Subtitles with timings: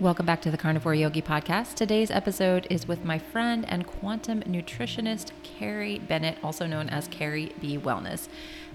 [0.00, 1.74] Welcome back to the Carnivore Yogi Podcast.
[1.76, 7.52] Today's episode is with my friend and quantum nutritionist, Carrie Bennett, also known as Carrie
[7.60, 8.26] B Wellness.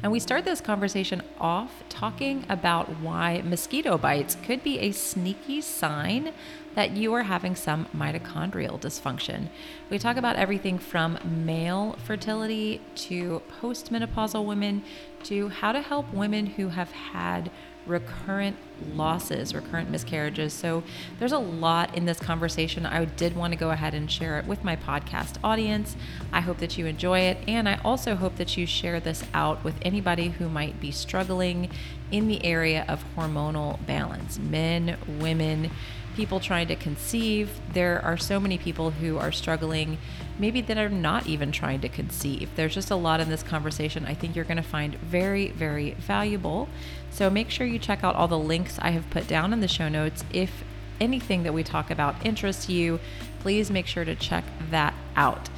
[0.01, 5.59] And we start this conversation off talking about why mosquito bites could be a sneaky
[5.59, 6.31] sign
[6.75, 9.49] that you are having some mitochondrial dysfunction.
[9.89, 14.83] We talk about everything from male fertility to postmenopausal women
[15.23, 17.51] to how to help women who have had
[17.85, 18.55] recurrent
[18.93, 20.53] losses, recurrent miscarriages.
[20.53, 20.83] So
[21.17, 22.85] there's a lot in this conversation.
[22.85, 25.95] I did want to go ahead and share it with my podcast audience.
[26.31, 27.37] I hope that you enjoy it.
[27.47, 31.69] And I also hope that you share this out with anybody who might be struggling
[32.11, 35.71] in the area of hormonal balance men, women
[36.19, 37.49] people trying to conceive.
[37.71, 39.97] There are so many people who are struggling,
[40.39, 42.49] maybe that are not even trying to conceive.
[42.55, 45.91] There's just a lot in this conversation I think you're going to find very, very
[45.91, 46.69] valuable.
[47.11, 49.67] So make sure you check out all the links I have put down in the
[49.67, 50.23] show notes.
[50.31, 50.63] If
[50.99, 52.99] anything that we talk about interests you,
[53.39, 55.49] please make sure to check that out.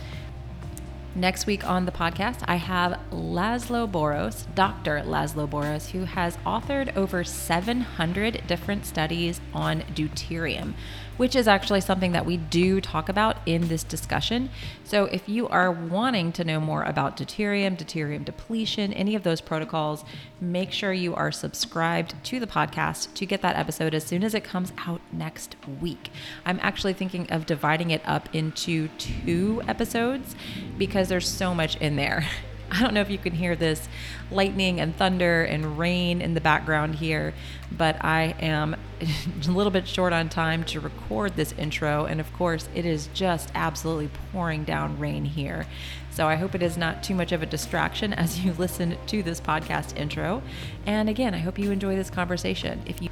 [1.14, 5.02] Next week on the podcast, I have Laszlo Boros, Dr.
[5.02, 10.74] Laszlo Boros, who has authored over 700 different studies on deuterium,
[11.18, 14.50] which is actually something that we do talk about in this discussion.
[14.84, 19.42] So, if you are wanting to know more about deuterium, deuterium depletion, any of those
[19.42, 20.04] protocols,
[20.40, 24.34] make sure you are subscribed to the podcast to get that episode as soon as
[24.34, 26.12] it comes out next week.
[26.46, 30.36] I'm actually thinking of dividing it up into two episodes
[30.78, 32.28] because there's so much in there.
[32.72, 33.90] I don't know if you can hear this
[34.32, 37.34] lightning and thunder and rain in the background here,
[37.70, 38.78] but I am
[39.48, 42.06] a little bit short on time to record this intro.
[42.06, 45.66] And of course, it is just absolutely pouring down rain here.
[46.12, 49.22] So I hope it is not too much of a distraction as you listen to
[49.22, 50.42] this podcast intro.
[50.86, 52.82] And again, I hope you enjoy this conversation.
[52.86, 53.10] If you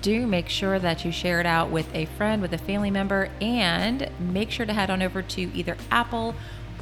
[0.00, 3.28] do make sure that you share it out with a friend, with a family member,
[3.40, 6.34] and make sure to head on over to either Apple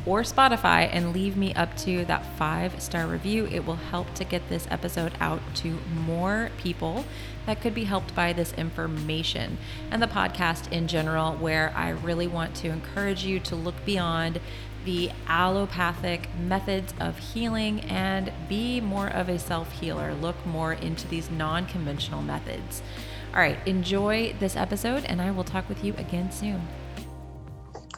[0.06, 3.46] or Spotify and leave me up to that five star review.
[3.46, 7.05] It will help to get this episode out to more people
[7.44, 9.58] that could be helped by this information
[9.90, 14.40] and the podcast in general, where I really want to encourage you to look beyond
[14.84, 20.14] the allopathic methods of healing and be more of a self healer.
[20.14, 22.83] Look more into these non conventional methods.
[23.34, 26.68] All right, enjoy this episode, and I will talk with you again soon.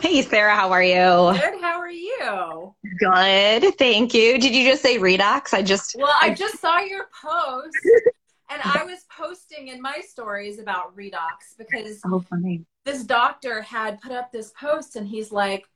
[0.00, 0.94] Hey, Sarah, how are you?
[0.94, 1.60] Good.
[1.60, 2.74] How are you?
[3.00, 3.76] Good.
[3.78, 4.38] Thank you.
[4.38, 5.52] Did you just say redox?
[5.52, 5.96] I just.
[5.98, 7.76] Well, I, I just saw your post
[8.50, 12.64] and I was posting in my stories about redox because oh, funny.
[12.84, 15.66] this doctor had put up this post and he's like,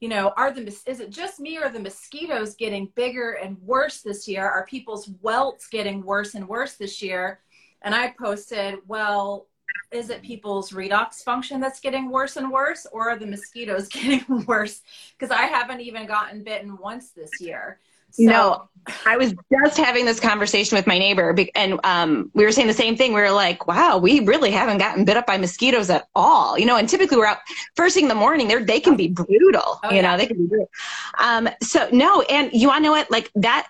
[0.00, 4.02] you know, are the is it just me or the mosquitoes getting bigger and worse
[4.02, 4.46] this year?
[4.46, 7.40] Are people's welts getting worse and worse this year?
[7.82, 9.46] And I posted, well,
[9.92, 14.44] is it people's redox function that's getting worse and worse, or are the mosquitoes getting
[14.46, 14.82] worse?
[15.18, 17.80] Because I haven't even gotten bitten once this year.
[18.12, 18.24] So.
[18.24, 18.68] No,
[19.06, 22.74] I was just having this conversation with my neighbor, and um, we were saying the
[22.74, 23.12] same thing.
[23.12, 26.66] We were like, "Wow, we really haven't gotten bit up by mosquitoes at all." You
[26.66, 27.38] know, and typically we're out
[27.76, 28.48] first thing in the morning.
[28.48, 29.78] They they can be brutal.
[29.84, 30.02] Oh, you yeah.
[30.02, 30.70] know, they can be brutal.
[31.18, 33.10] Um, so no, and you want to know what?
[33.12, 33.68] Like that,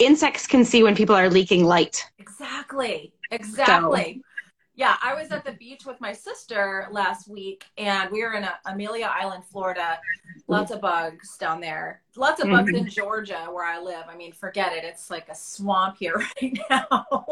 [0.00, 2.04] insects can see when people are leaking light.
[2.18, 3.12] Exactly.
[3.30, 4.22] Exactly.
[4.22, 4.27] So,
[4.78, 8.44] yeah, I was at the beach with my sister last week, and we were in
[8.44, 9.98] a, Amelia Island, Florida.
[10.46, 12.00] Lots of bugs down there.
[12.14, 12.86] Lots of bugs mm-hmm.
[12.86, 14.04] in Georgia, where I live.
[14.08, 14.84] I mean, forget it.
[14.84, 17.26] It's like a swamp here right now.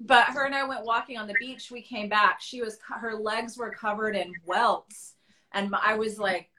[0.00, 1.70] but her and I went walking on the beach.
[1.70, 2.40] We came back.
[2.40, 5.14] She was her legs were covered in welts,
[5.52, 6.50] and I was like,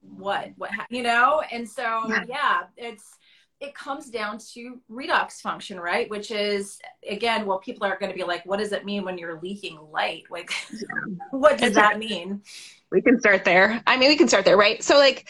[0.00, 0.52] "What?
[0.58, 0.70] What?
[0.90, 3.18] You know?" And so, yeah, it's
[3.62, 6.10] it comes down to redox function, right?
[6.10, 9.16] Which is again, well, people are going to be like, what does it mean when
[9.16, 10.24] you're leaking light?
[10.30, 10.52] Like,
[11.30, 12.42] what does that mean?
[12.90, 13.80] We can start there.
[13.86, 14.82] I mean, we can start there, right?
[14.82, 15.28] So, like,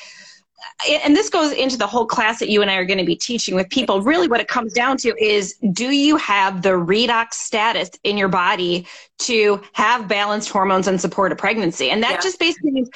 [0.88, 3.16] and this goes into the whole class that you and I are going to be
[3.16, 4.00] teaching with people.
[4.00, 8.28] Really, what it comes down to is do you have the redox status in your
[8.28, 8.87] body
[9.19, 11.91] to have balanced hormones and support a pregnancy?
[11.91, 12.21] And that yeah.
[12.21, 12.89] just basically means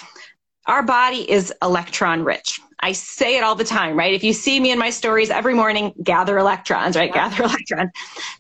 [0.67, 2.61] our body is electron rich.
[2.81, 4.13] I say it all the time, right?
[4.13, 7.11] If you see me in my stories every morning, gather electrons, right?
[7.15, 7.31] Yeah.
[7.31, 7.91] Gather electrons.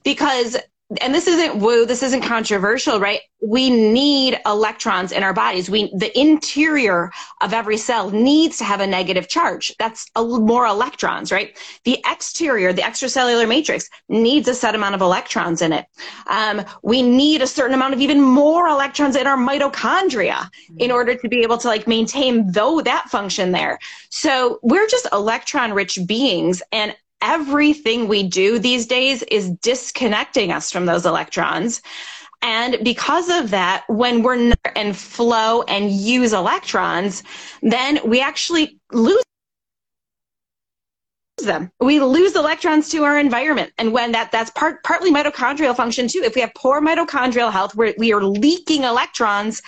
[0.04, 0.56] Because
[1.00, 3.20] and this isn't woo, this isn't controversial, right?
[3.42, 5.68] We need electrons in our bodies.
[5.68, 7.10] We, the interior
[7.40, 9.74] of every cell needs to have a negative charge.
[9.80, 11.58] That's a, more electrons, right?
[11.84, 15.86] The exterior, the extracellular matrix needs a set amount of electrons in it.
[16.28, 20.76] Um, we need a certain amount of even more electrons in our mitochondria mm-hmm.
[20.78, 23.80] in order to be able to like maintain though that function there.
[24.10, 30.70] So we're just electron rich beings and everything we do these days is disconnecting us
[30.70, 31.82] from those electrons.
[32.42, 37.22] And because of that, when we're and flow and use electrons,
[37.62, 39.22] then we actually lose
[41.42, 41.70] them.
[41.80, 43.72] We lose electrons to our environment.
[43.78, 46.22] And when that, that's part, partly mitochondrial function too.
[46.22, 49.62] If we have poor mitochondrial health, we're, we are leaking electrons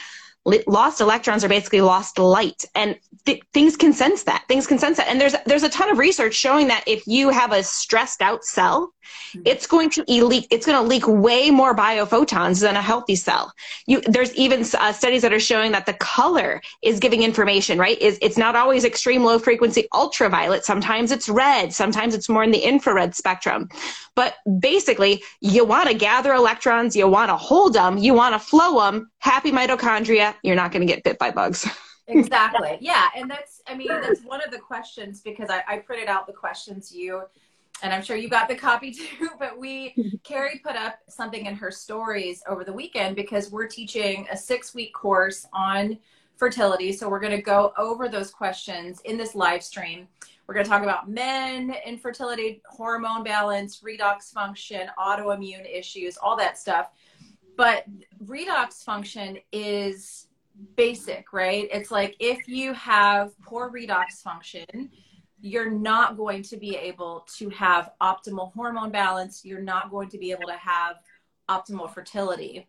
[0.67, 4.97] lost electrons are basically lost light and th- things can sense that things can sense
[4.97, 5.09] that.
[5.09, 8.44] And there's there's a ton of research showing that if you have a stressed out
[8.44, 8.93] cell
[9.31, 9.43] mm-hmm.
[9.44, 13.53] it's going to leak it's going to leak way more biophotons than a healthy cell.
[13.87, 17.99] You there's even uh, studies that are showing that the color is giving information right?
[18.00, 20.65] Is it's not always extreme low frequency ultraviolet.
[20.65, 21.73] Sometimes it's red.
[21.73, 23.69] Sometimes it's more in the infrared spectrum.
[24.15, 28.38] But basically you want to gather electrons you want to hold them you want to
[28.38, 31.69] flow them happy mitochondria you're not going to get bit by bugs
[32.08, 32.78] exactly.
[32.81, 36.26] Yeah and that's i mean that's one of the questions because I, I printed out
[36.26, 37.22] the questions you
[37.82, 41.55] and i'm sure you got the copy too but we carrie put up something in
[41.55, 45.99] her stories over the weekend because we're teaching a six week course on
[46.38, 50.06] fertility so we're going to go over those questions in this live stream.
[50.46, 56.56] We're going to talk about men infertility hormone balance redox function autoimmune issues all that
[56.56, 56.90] stuff.
[57.56, 57.84] But
[58.25, 60.28] redox function is
[60.76, 61.69] basic, right?
[61.72, 64.90] It's like if you have poor redox function,
[65.40, 69.44] you're not going to be able to have optimal hormone balance.
[69.44, 70.96] You're not going to be able to have
[71.49, 72.69] optimal fertility.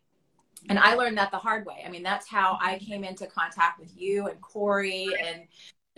[0.68, 1.84] And I learned that the hard way.
[1.86, 5.44] I mean, that's how I came into contact with you and Corey and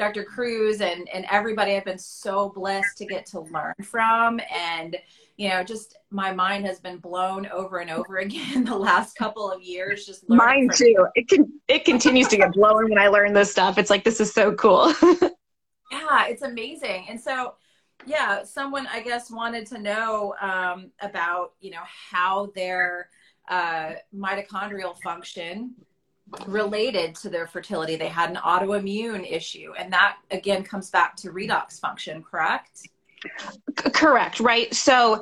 [0.01, 0.23] Dr.
[0.23, 4.39] Kruse and, and everybody I've been so blessed to get to learn from.
[4.51, 4.97] And
[5.37, 9.51] you know, just my mind has been blown over and over again the last couple
[9.51, 10.07] of years.
[10.07, 11.05] Just mine too.
[11.13, 13.77] It can it continues to get blown when I learn this stuff.
[13.77, 14.91] It's like this is so cool.
[15.91, 17.05] yeah, it's amazing.
[17.07, 17.53] And so,
[18.07, 23.09] yeah, someone I guess wanted to know um, about you know how their
[23.47, 25.75] uh, mitochondrial function
[26.45, 27.95] related to their fertility.
[27.95, 32.23] They had an autoimmune issue, and that again comes back to redox function.
[32.23, 32.87] Correct?
[33.75, 34.73] Correct, right?
[34.73, 35.21] So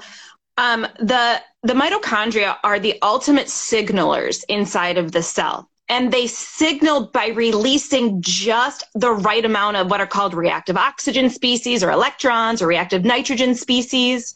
[0.58, 5.70] um, the the mitochondria are the ultimate signalers inside of the cell.
[5.90, 11.30] And they signal by releasing just the right amount of what are called reactive oxygen
[11.30, 14.36] species or electrons or reactive nitrogen species.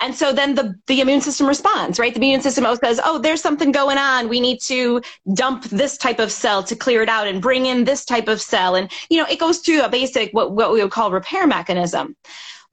[0.00, 2.12] And so then the, the immune system responds, right?
[2.12, 4.28] The immune system says, oh, there's something going on.
[4.28, 5.02] We need to
[5.34, 8.40] dump this type of cell to clear it out and bring in this type of
[8.40, 8.74] cell.
[8.76, 12.16] And, you know, it goes through a basic, what, what we would call repair mechanism.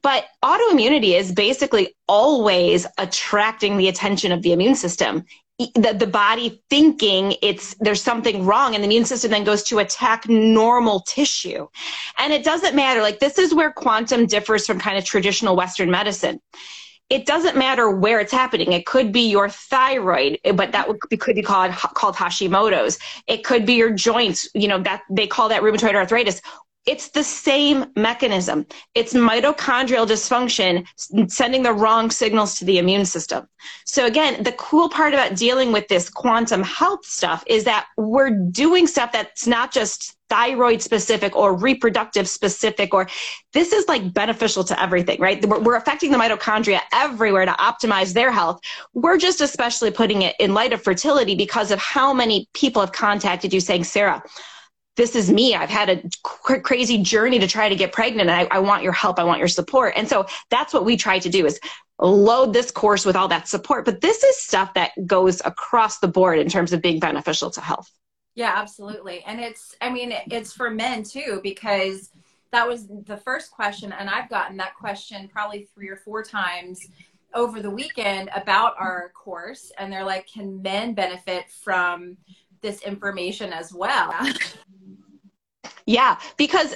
[0.01, 5.25] But autoimmunity is basically always attracting the attention of the immune system.
[5.59, 9.79] The, the body thinking it's there's something wrong and the immune system then goes to
[9.79, 11.67] attack normal tissue
[12.19, 15.89] and it doesn't matter like this is where quantum differs from kind of traditional western
[15.89, 16.39] medicine
[17.09, 18.73] it doesn't matter where it's happening.
[18.73, 22.99] It could be your thyroid, but that would be, could be called called Hashimoto's.
[23.27, 24.49] It could be your joints.
[24.53, 26.41] You know that they call that rheumatoid arthritis.
[26.87, 28.65] It's the same mechanism.
[28.95, 30.85] It's mitochondrial dysfunction
[31.29, 33.47] sending the wrong signals to the immune system.
[33.85, 38.29] So again, the cool part about dealing with this quantum health stuff is that we're
[38.29, 43.07] doing stuff that's not just thyroid specific or reproductive specific or
[43.53, 48.13] this is like beneficial to everything right we're, we're, affecting the mitochondria everywhere to optimize
[48.13, 48.59] their health
[48.93, 52.91] we're just especially putting it in light of fertility because of how many people have
[52.91, 54.21] contacted you saying sarah
[54.97, 55.55] this is me.
[55.55, 58.29] I've had a cr- crazy journey to try to get pregnant.
[58.29, 59.19] And I, I want your help.
[59.19, 59.93] I want your support.
[59.95, 61.59] And so that's what we try to do is
[61.99, 63.85] load this course with all that support.
[63.85, 67.61] But this is stuff that goes across the board in terms of being beneficial to
[67.61, 67.89] health.
[68.35, 69.23] Yeah, absolutely.
[69.25, 72.11] And it's, I mean, it's for men too, because
[72.51, 73.91] that was the first question.
[73.91, 76.87] And I've gotten that question probably three or four times
[77.33, 79.71] over the weekend about our course.
[79.77, 82.17] And they're like, can men benefit from
[82.61, 84.13] this information as well?
[85.85, 86.75] Yeah, because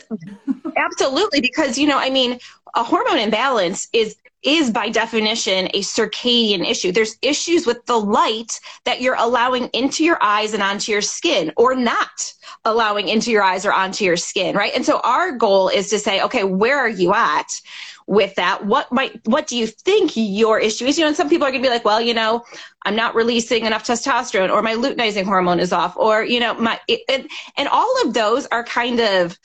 [0.78, 2.40] absolutely, because you know, I mean,
[2.76, 6.92] a hormone imbalance is is by definition a circadian issue.
[6.92, 11.52] There's issues with the light that you're allowing into your eyes and onto your skin,
[11.58, 12.34] or not
[12.66, 14.74] allowing into your eyes or onto your skin, right?
[14.74, 17.62] And so our goal is to say, okay, where are you at?
[18.08, 20.98] With that what might what do you think your issue is?
[20.98, 22.44] You know and some people are going to be like well you know
[22.84, 26.80] i'm not releasing enough testosterone or my luteinizing hormone is off or you know my
[26.88, 27.28] it,
[27.58, 29.38] and all of those are kind of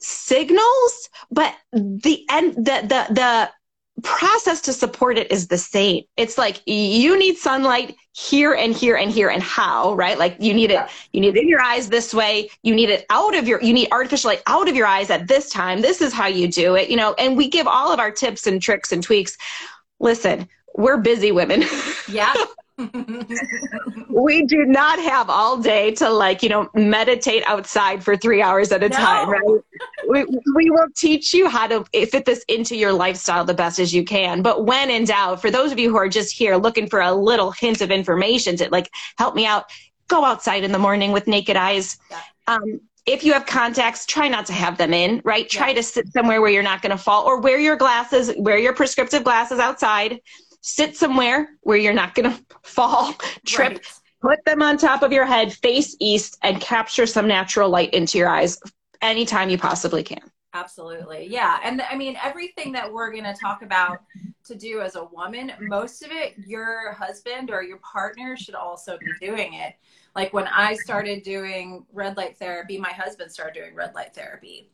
[0.00, 3.50] signals but the end the the the
[4.02, 6.04] process to support it is the same.
[6.16, 10.18] It's like you need sunlight here and here and here and how, right?
[10.18, 10.80] Like you need it,
[11.12, 12.50] you need it in your eyes this way.
[12.62, 15.28] You need it out of your, you need artificial light out of your eyes at
[15.28, 15.80] this time.
[15.80, 18.46] This is how you do it, you know, and we give all of our tips
[18.46, 19.36] and tricks and tweaks.
[20.00, 21.64] Listen, we're busy women.
[22.08, 22.34] yeah.
[24.08, 28.70] we do not have all day to like you know meditate outside for three hours
[28.70, 28.96] at a no.
[28.96, 29.42] time right
[30.08, 33.92] we, we will teach you how to fit this into your lifestyle the best as
[33.92, 36.88] you can but when in doubt for those of you who are just here looking
[36.88, 39.64] for a little hint of information to like help me out
[40.06, 42.20] go outside in the morning with naked eyes yeah.
[42.46, 45.48] um, if you have contacts, try not to have them in, right?
[45.48, 48.58] Try to sit somewhere where you're not going to fall or wear your glasses, wear
[48.58, 50.20] your prescriptive glasses outside
[50.60, 53.14] sit somewhere where you're not going to fall,
[53.46, 54.00] trip, right.
[54.20, 58.18] put them on top of your head, face east, and capture some natural light into
[58.18, 58.58] your eyes
[59.02, 60.30] anytime you possibly can.
[60.54, 61.26] Absolutely.
[61.26, 61.60] Yeah.
[61.62, 63.98] And I mean, everything that we're going to talk about
[64.44, 68.98] to do as a woman, most of it, your husband or your partner should also
[68.98, 69.74] be doing it.
[70.16, 74.70] Like when I started doing red light therapy, my husband started doing red light therapy.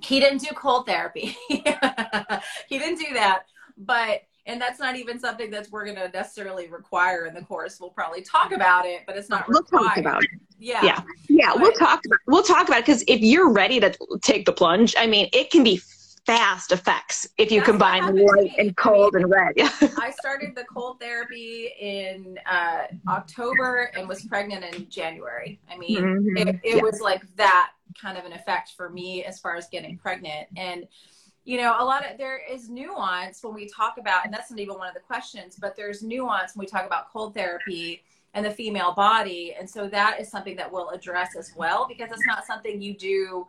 [0.00, 1.36] He didn't do cold therapy.
[1.48, 3.46] he didn't do that.
[3.78, 7.78] But and that's not even something that's we're going to necessarily require in the course.
[7.80, 9.86] We'll probably talk about it, but it's not we'll required.
[9.86, 10.30] Talk about it.
[10.58, 11.50] Yeah, yeah, yeah.
[11.52, 12.00] But, we'll talk.
[12.06, 15.28] About, we'll talk about it because if you're ready to take the plunge, I mean,
[15.32, 15.80] it can be
[16.26, 19.52] fast effects if you combine white and cold I mean, and red.
[19.56, 19.70] Yeah.
[19.98, 25.60] I started the cold therapy in uh, October and was pregnant in January.
[25.70, 26.36] I mean, mm-hmm.
[26.36, 26.82] it, it yeah.
[26.82, 30.86] was like that kind of an effect for me as far as getting pregnant and
[31.46, 34.58] you know, a lot of there is nuance when we talk about, and that's not
[34.58, 38.02] even one of the questions, but there's nuance when we talk about cold therapy
[38.34, 39.54] and the female body.
[39.58, 42.94] And so that is something that we'll address as well, because it's not something you
[42.94, 43.46] do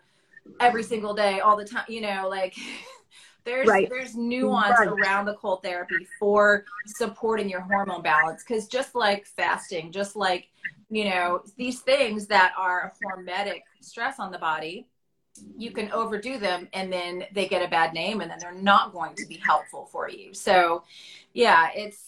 [0.59, 2.55] every single day, all the time, you know, like
[3.45, 3.89] there's right.
[3.89, 4.87] there's nuance right.
[4.87, 8.43] around the cold therapy for supporting your hormone balance.
[8.43, 10.49] Cause just like fasting, just like,
[10.91, 14.87] you know, these things that are a hormetic stress on the body,
[15.58, 18.94] you can overdo them and then they get a bad name and then they're not
[18.94, 20.34] going to be helpful for you.
[20.34, 20.84] So,
[21.34, 22.06] yeah, it's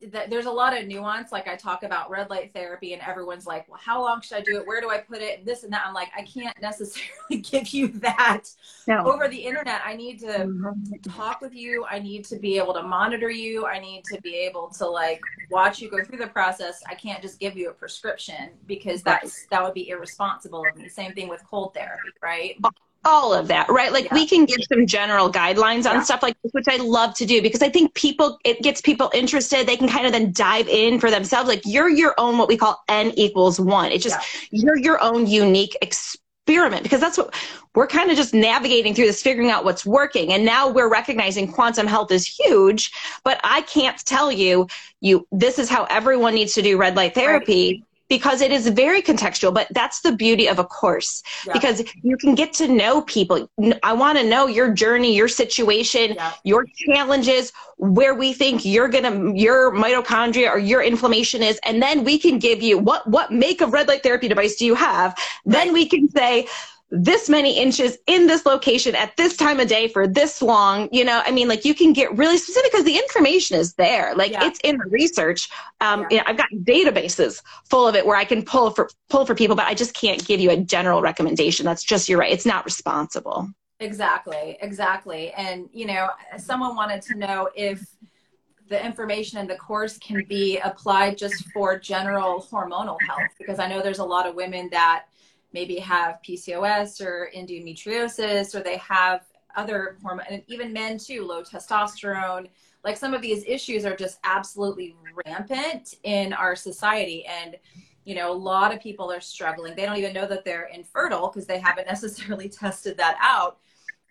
[0.00, 1.30] there's a lot of nuance.
[1.30, 4.40] Like I talk about red light therapy, and everyone's like, "Well, how long should I
[4.40, 4.66] do it?
[4.66, 5.38] Where do I put it?
[5.40, 8.44] And this and that." I'm like, I can't necessarily give you that
[8.86, 9.04] no.
[9.04, 9.82] over the internet.
[9.84, 11.10] I need to mm-hmm.
[11.10, 11.84] talk with you.
[11.88, 13.66] I need to be able to monitor you.
[13.66, 16.82] I need to be able to like watch you go through the process.
[16.88, 20.88] I can't just give you a prescription because that's that would be irresponsible of me.
[20.88, 22.56] Same thing with cold therapy, right?
[23.04, 23.92] All of that, right?
[23.92, 24.14] Like yeah.
[24.14, 26.02] we can give some general guidelines on yeah.
[26.02, 29.10] stuff like this, which I love to do because I think people, it gets people
[29.14, 29.66] interested.
[29.66, 31.48] They can kind of then dive in for themselves.
[31.48, 33.90] Like you're your own, what we call N equals one.
[33.92, 34.18] It's just,
[34.50, 34.60] yeah.
[34.62, 37.34] you're your own unique experiment because that's what
[37.74, 40.32] we're kind of just navigating through this, figuring out what's working.
[40.32, 42.90] And now we're recognizing quantum health is huge,
[43.24, 44.66] but I can't tell you,
[45.00, 47.80] you, this is how everyone needs to do red light therapy.
[47.80, 51.54] Right because it is very contextual but that's the beauty of a course yeah.
[51.54, 53.48] because you can get to know people
[53.82, 56.32] i want to know your journey your situation yeah.
[56.44, 62.04] your challenges where we think you're gonna your mitochondria or your inflammation is and then
[62.04, 65.12] we can give you what what make of red light therapy device do you have
[65.12, 65.54] right.
[65.54, 66.46] then we can say
[66.90, 71.04] this many inches in this location at this time of day for this long you
[71.04, 74.14] know i mean like you can get really specific because the information is there.
[74.14, 74.46] Like yeah.
[74.46, 75.48] it's in the research.
[75.80, 76.06] Um, yeah.
[76.10, 79.34] you know, i've got databases full of it where i can pull for pull for
[79.34, 81.64] people but i just can't give you a general recommendation.
[81.64, 83.48] That's just you're right it's not responsible.
[83.78, 85.32] Exactly exactly.
[85.32, 87.84] And you know someone wanted to know if
[88.68, 93.66] the information in the course can be applied just for general hormonal health because i
[93.66, 95.06] know there's a lot of women that
[95.52, 99.22] maybe have PCOS or endometriosis, or they have
[99.56, 102.48] other hormone, and even men too, low testosterone.
[102.84, 107.26] Like some of these issues are just absolutely rampant in our society.
[107.26, 107.56] And,
[108.04, 109.74] you know, a lot of people are struggling.
[109.74, 113.58] They don't even know that they're infertile because they haven't necessarily tested that out.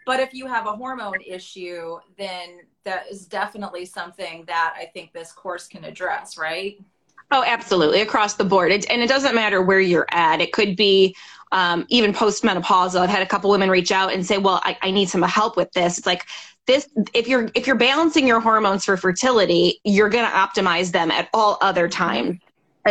[0.06, 5.14] But if you have a hormone issue, then that is definitely something that I think
[5.14, 6.80] this course can address, right?
[7.32, 8.72] Oh, absolutely, across the board.
[8.72, 10.42] It, and it doesn't matter where you're at.
[10.42, 11.16] It could be
[11.52, 13.00] um, even postmenopausal.
[13.00, 15.56] I've had a couple women reach out and say, "Well, I, I need some help
[15.56, 16.26] with this." It's like
[16.66, 21.12] this: if you're if you're balancing your hormones for fertility, you're going to optimize them
[21.12, 22.40] at all other times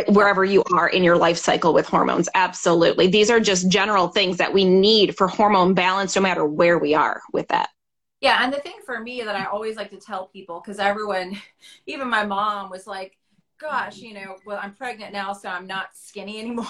[0.07, 2.29] wherever you are in your life cycle with hormones.
[2.35, 6.79] Absolutely, these are just general things that we need for hormone balance, no matter where
[6.79, 7.71] we are with that.
[8.21, 11.41] Yeah, and the thing for me that I always like to tell people, because everyone,
[11.87, 13.17] even my mom, was like
[13.59, 16.67] gosh, you know, well, I'm pregnant now, so I'm not skinny anymore.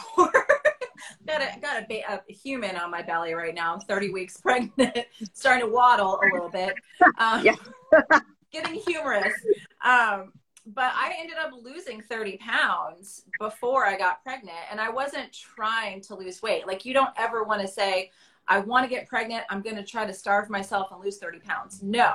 [1.27, 3.75] got a got a, ba- a, human on my belly right now.
[3.75, 4.99] I'm 30 weeks pregnant,
[5.33, 6.75] starting to waddle a little bit.
[7.19, 7.55] Um, yeah.
[8.53, 9.33] getting humorous.
[9.85, 10.33] Um,
[10.67, 16.01] but I ended up losing 30 pounds before I got pregnant, and I wasn't trying
[16.03, 16.67] to lose weight.
[16.67, 18.11] Like you don't ever want to say,
[18.47, 19.45] "I want to get pregnant.
[19.49, 22.15] I'm going to try to starve myself and lose 30 pounds." No,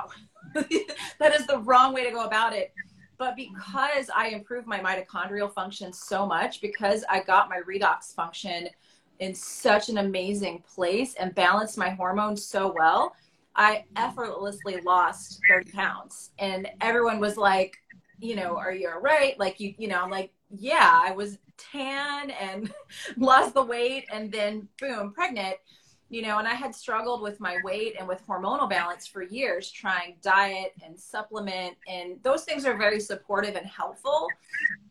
[0.54, 2.72] that is the wrong way to go about it
[3.18, 8.68] but because I improved my mitochondrial function so much, because I got my redox function
[9.20, 13.14] in such an amazing place and balanced my hormones so well,
[13.54, 16.30] I effortlessly lost 30 pounds.
[16.38, 17.76] And everyone was like,
[18.18, 19.38] you know, are you all right?
[19.38, 22.72] Like you, you know, I'm like, yeah, I was tan and
[23.16, 25.56] lost the weight and then boom, pregnant
[26.10, 29.70] you know, and I had struggled with my weight and with hormonal balance for years,
[29.70, 31.76] trying diet and supplement.
[31.88, 34.28] And those things are very supportive and helpful.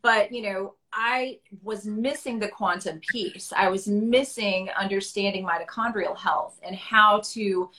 [0.01, 3.53] But, you know, I was missing the quantum piece.
[3.55, 7.69] I was missing understanding mitochondrial health and how to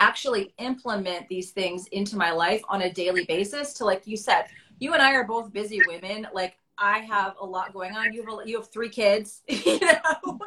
[0.00, 4.46] actually implement these things into my life on a daily basis to, like you said,
[4.78, 6.26] you and I are both busy women.
[6.32, 8.12] Like, I have a lot going on.
[8.12, 10.38] You have a, you have three kids, you know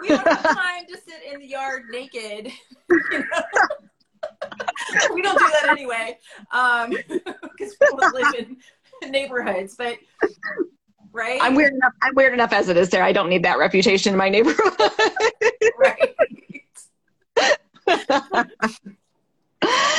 [0.00, 2.52] we don't have time to sit in the yard naked.
[3.12, 3.76] You know?
[5.14, 6.18] we don't do that anyway,
[6.50, 6.90] because um,
[8.14, 8.34] we live
[9.02, 9.76] in neighborhoods.
[9.76, 9.98] But
[11.12, 11.92] right, I'm weird enough.
[12.02, 12.90] I'm weird enough as it is.
[12.90, 14.72] There, I don't need that reputation in my neighborhood.
[15.78, 16.14] right.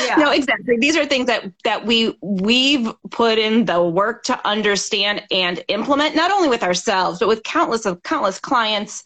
[0.04, 0.16] yeah.
[0.18, 0.76] No, exactly.
[0.78, 6.14] These are things that that we we've put in the work to understand and implement,
[6.14, 9.04] not only with ourselves, but with countless of countless clients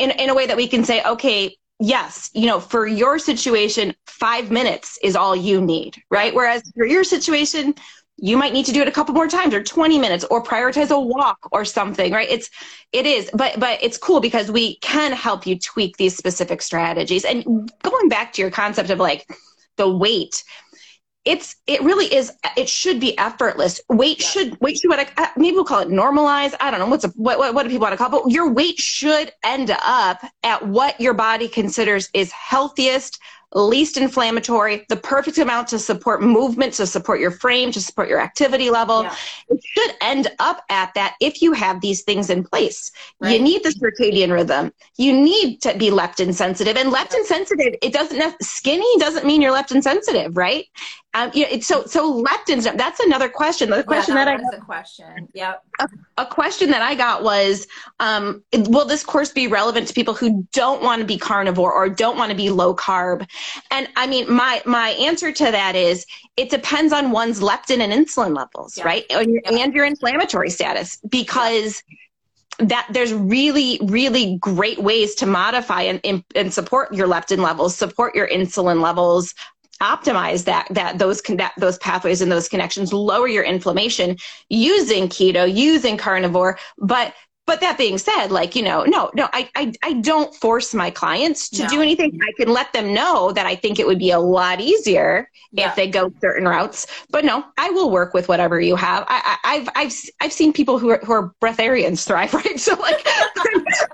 [0.00, 3.94] in, in a way that we can say, okay, yes, you know, for your situation,
[4.06, 6.34] five minutes is all you need, right?
[6.34, 7.74] Whereas for your situation,
[8.16, 10.90] you might need to do it a couple more times or 20 minutes or prioritize
[10.90, 12.28] a walk or something, right?
[12.28, 12.50] It's,
[12.92, 17.24] it is, but, but it's cool because we can help you tweak these specific strategies.
[17.24, 17.44] And
[17.82, 19.26] going back to your concept of like
[19.76, 20.44] the weight,
[21.24, 24.26] it's it really is it should be effortless weight yeah.
[24.26, 27.04] should weight should what I, uh, maybe we'll call it normalize i don't know what's
[27.04, 29.70] a, what, what, what do people want to call it but your weight should end
[29.82, 33.18] up at what your body considers is healthiest
[33.52, 38.20] least inflammatory, the perfect amount to support movement, to support your frame, to support your
[38.20, 39.02] activity level.
[39.02, 39.14] Yeah.
[39.48, 42.92] It should end up at that if you have these things in place.
[43.18, 43.32] Right.
[43.32, 44.72] You need the circadian rhythm.
[44.96, 46.76] You need to be leptin sensitive.
[46.76, 50.66] And leptin sensitive, it doesn't skinny doesn't mean you're leptin sensitive, right?
[51.12, 52.64] Um, you know, so so leptins.
[52.76, 53.68] That's another question.
[53.70, 55.28] The question yeah, that, that I a question.
[55.34, 55.64] Yep.
[55.80, 57.66] A, a, question that I got was,
[57.98, 61.88] um, will this course be relevant to people who don't want to be carnivore or
[61.88, 63.28] don't want to be low carb?
[63.72, 67.92] And I mean, my my answer to that is it depends on one's leptin and
[67.92, 68.84] insulin levels, yeah.
[68.84, 69.58] right, and yeah.
[69.58, 71.82] and your inflammatory status, because.
[72.58, 78.14] That there's really really great ways to modify and, and support your leptin levels support
[78.14, 79.34] your insulin levels
[79.80, 84.16] optimize that that those that, those pathways and those connections lower your inflammation
[84.48, 86.58] using keto using carnivore.
[86.78, 87.14] But
[87.50, 90.88] but that being said like you know no no i i, I don't force my
[90.88, 91.68] clients to no.
[91.68, 92.16] do anything.
[92.22, 95.68] I can let them know that i think it would be a lot easier yeah.
[95.68, 96.86] if they go certain routes.
[97.10, 99.04] But no i will work with whatever you have.
[99.08, 102.60] I, I have i've i've seen people who are who are breatharians thrive right?
[102.60, 103.04] So like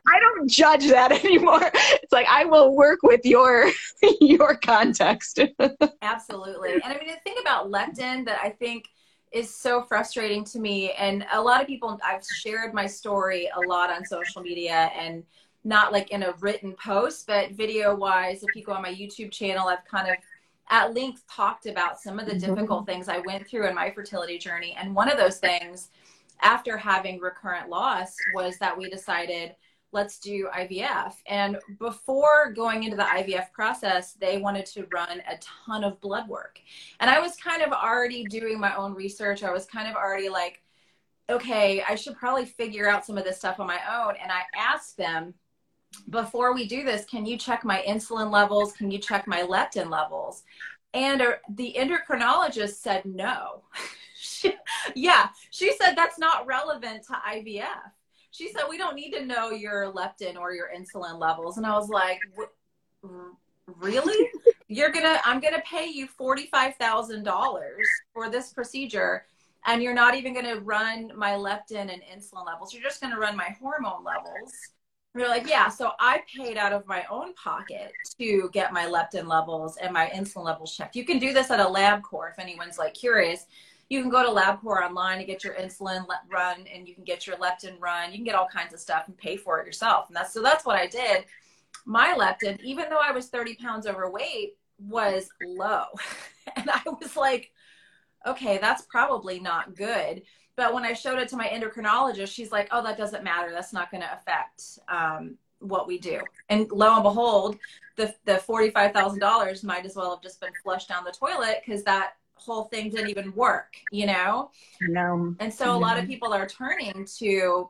[0.08, 3.70] i don't judge that anymore it's like i will work with your
[4.20, 5.40] your context
[6.02, 8.86] absolutely and i mean the thing about leptin that i think
[9.32, 10.92] is so frustrating to me.
[10.92, 15.24] And a lot of people, I've shared my story a lot on social media and
[15.64, 19.32] not like in a written post, but video wise, if you go on my YouTube
[19.32, 20.16] channel, I've kind of
[20.70, 22.54] at length talked about some of the mm-hmm.
[22.54, 24.76] difficult things I went through in my fertility journey.
[24.78, 25.90] And one of those things
[26.40, 29.54] after having recurrent loss was that we decided
[29.92, 31.14] let's do IVF.
[31.26, 36.28] And before going into the IVF process, they wanted to run a ton of blood
[36.28, 36.60] work.
[37.00, 39.42] And I was kind of already doing my own research.
[39.42, 40.62] I was kind of already like,
[41.30, 44.14] okay, I should probably figure out some of this stuff on my own.
[44.22, 45.34] And I asked them,
[46.10, 48.72] before we do this, can you check my insulin levels?
[48.72, 50.42] Can you check my leptin levels?
[50.92, 53.62] And uh, the endocrinologist said no.
[54.16, 54.52] she,
[54.94, 57.92] yeah, she said that's not relevant to IVF
[58.36, 61.56] she said we don't need to know your leptin or your insulin levels.
[61.56, 62.20] And i was like
[63.80, 64.30] really?
[64.68, 67.60] You're gonna i'm gonna pay you $45000
[68.12, 69.26] for this procedure
[69.64, 72.74] and you're not even gonna run my leptin and insulin levels.
[72.74, 74.52] You're just gonna run my hormone levels.
[75.14, 78.84] We are like yeah so i paid out of my own pocket to get my
[78.84, 80.94] leptin levels and my insulin levels checked.
[80.94, 83.46] You can do this at a LabCorp if anyone's like curious
[83.88, 87.26] you can go to LabCorp online and get your insulin run and you can get
[87.26, 88.10] your leptin run.
[88.10, 90.08] You can get all kinds of stuff and pay for it yourself.
[90.08, 91.24] And that's so that's what I did.
[91.84, 95.84] My leptin, even though I was 30 pounds overweight, was low.
[96.56, 97.52] and I was like,
[98.26, 100.22] okay, that's probably not good.
[100.56, 103.52] But when I showed it to my endocrinologist, she's like, oh, that doesn't matter.
[103.52, 106.20] That's not going to affect um, what we do.
[106.48, 107.58] And lo and behold,
[107.96, 112.14] the, the $45,000 might as well have just been flushed down the toilet because that
[112.36, 114.50] whole thing didn't even work, you know?
[114.80, 115.34] No.
[115.40, 117.68] And so a lot of people are turning to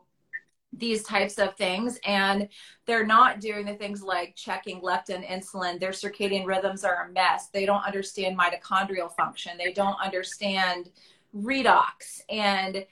[0.73, 2.49] these types of things and
[2.85, 5.79] they're not doing the things like checking leptin insulin.
[5.79, 7.47] Their circadian rhythms are a mess.
[7.47, 9.53] They don't understand mitochondrial function.
[9.57, 10.91] They don't understand
[11.35, 12.21] redox.
[12.29, 12.85] And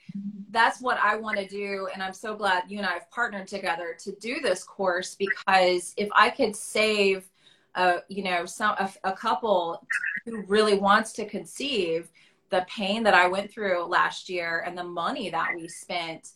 [0.56, 3.46] that's what i want to do and i'm so glad you and i have partnered
[3.46, 7.30] together to do this course because if i could save
[7.76, 9.86] uh, you know some a, a couple
[10.26, 12.10] who really wants to conceive
[12.50, 16.30] the pain that i went through last year and the money that we spent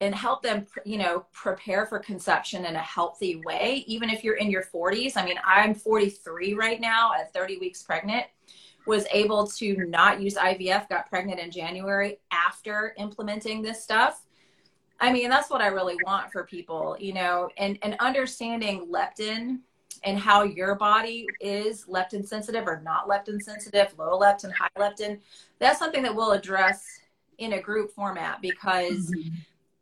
[0.00, 4.36] and help them you know prepare for conception in a healthy way even if you're
[4.36, 8.26] in your 40s i mean i'm 43 right now at 30 weeks pregnant.
[8.86, 14.24] Was able to not use ivf got pregnant in january after implementing this stuff.
[14.98, 19.60] I mean that's what i really want for people you know and and understanding leptin
[20.04, 25.18] and how your body is leptin sensitive or not leptin sensitive low leptin high leptin
[25.58, 27.00] that's something that we'll address
[27.38, 29.34] in a group format because mm-hmm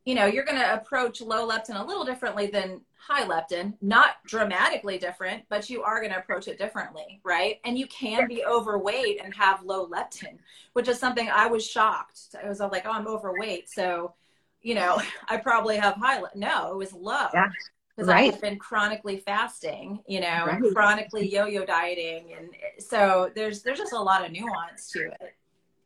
[0.09, 4.25] you know, you're going to approach low leptin a little differently than high leptin, not
[4.27, 7.61] dramatically different, but you are going to approach it differently, right?
[7.67, 10.39] And you can be overweight and have low leptin,
[10.73, 12.21] which is something I was shocked.
[12.43, 13.69] I was like, oh, I'm overweight.
[13.69, 14.15] So,
[14.63, 16.21] you know, I probably have high.
[16.21, 16.31] Le-.
[16.35, 17.27] No, it was low.
[17.35, 17.49] Yeah
[17.99, 18.33] because right.
[18.33, 20.63] I've been chronically fasting, you know, right.
[20.73, 25.35] chronically yo-yo dieting, and so there's there's just a lot of nuance to it.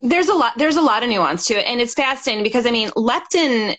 [0.02, 2.70] There's a lot there's a lot of nuance to it, and it's fascinating because I
[2.70, 3.78] mean leptin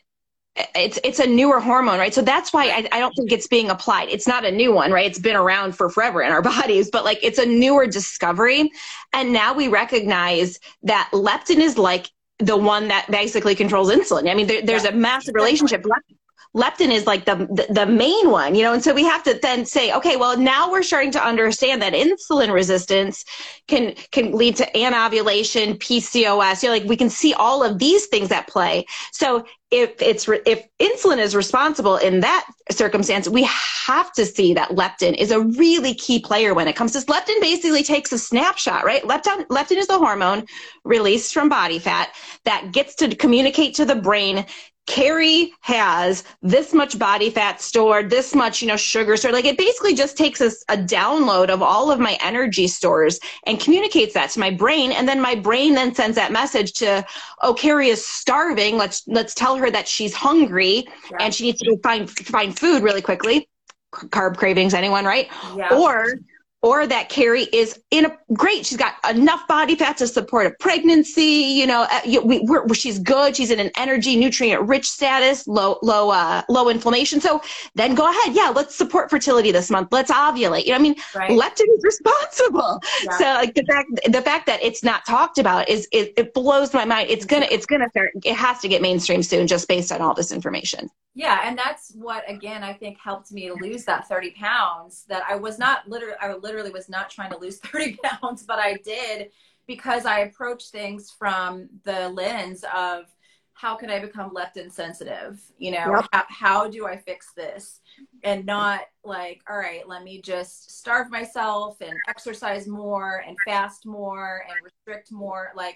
[0.55, 2.11] it's it's a newer hormone, right?
[2.11, 4.09] So that's why I, I don't think it's being applied.
[4.09, 5.05] It's not a new one, right?
[5.05, 8.71] It's been around for forever in our bodies, but like it's a newer discovery.
[9.13, 14.27] And now we recognize that leptin is like the one that basically controls insulin.
[14.27, 14.89] I mean, there, there's yeah.
[14.89, 16.17] a massive relationship leptin
[16.55, 19.65] is like the, the, the main one, you know, and so we have to then
[19.65, 23.25] say, okay, well now we're starting to understand that insulin resistance
[23.67, 26.61] can can lead to anovulation, PCOS.
[26.61, 28.85] You know, like we can see all of these things at play.
[29.11, 33.43] So if it's if insulin is responsible in that circumstance, we
[33.87, 37.05] have to see that leptin is a really key player when it comes to this.
[37.05, 39.01] Leptin basically takes a snapshot, right?
[39.03, 40.45] Leptin leptin is the hormone
[40.83, 42.13] released from body fat
[42.45, 44.45] that gets to communicate to the brain
[44.85, 49.33] Carrie has this much body fat stored, this much, you know, sugar stored.
[49.33, 53.59] Like it basically just takes a, a download of all of my energy stores and
[53.59, 54.91] communicates that to my brain.
[54.91, 57.05] And then my brain then sends that message to,
[57.41, 58.77] oh, Carrie is starving.
[58.77, 61.17] Let's, let's tell her that she's hungry yeah.
[61.21, 63.47] and she needs to go find, find food really quickly.
[63.93, 65.29] Carb cravings, anyone, right?
[65.55, 65.73] Yeah.
[65.77, 66.15] Or
[66.63, 68.65] or that Carrie is in a great.
[68.65, 71.21] She's got enough body fat to support a pregnancy.
[71.21, 73.35] You know, uh, we, we're, she's good.
[73.35, 77.19] She's in an energy nutrient rich status, low low uh, low inflammation.
[77.19, 77.41] So
[77.75, 78.33] then go ahead.
[78.33, 79.89] Yeah, let's support fertility this month.
[79.91, 80.63] Let's ovulate.
[80.63, 81.31] You know, I mean, right.
[81.31, 82.81] leptin is responsible.
[83.03, 83.17] Yeah.
[83.17, 86.73] So like the fact the fact that it's not talked about is it, it blows
[86.73, 87.09] my mind.
[87.09, 88.11] It's gonna it's gonna start.
[88.23, 90.89] It has to get mainstream soon, just based on all this information.
[91.15, 95.23] Yeah, and that's what again I think helped me to lose that 30 pounds that
[95.29, 98.75] I was not literally I literally was not trying to lose 30 pounds, but I
[98.83, 99.29] did
[99.67, 103.05] because I approached things from the lens of
[103.53, 105.39] how can I become leptin sensitive?
[105.57, 106.05] You know, yep.
[106.11, 107.79] how, how do I fix this?
[108.23, 113.85] And not like, all right, let me just starve myself and exercise more and fast
[113.85, 115.51] more and restrict more.
[115.55, 115.75] Like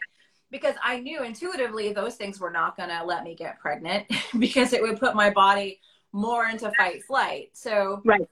[0.51, 4.05] because I knew intuitively those things were not going to let me get pregnant
[4.39, 5.79] because it would put my body
[6.11, 7.49] more into fight flight.
[7.53, 8.27] So right.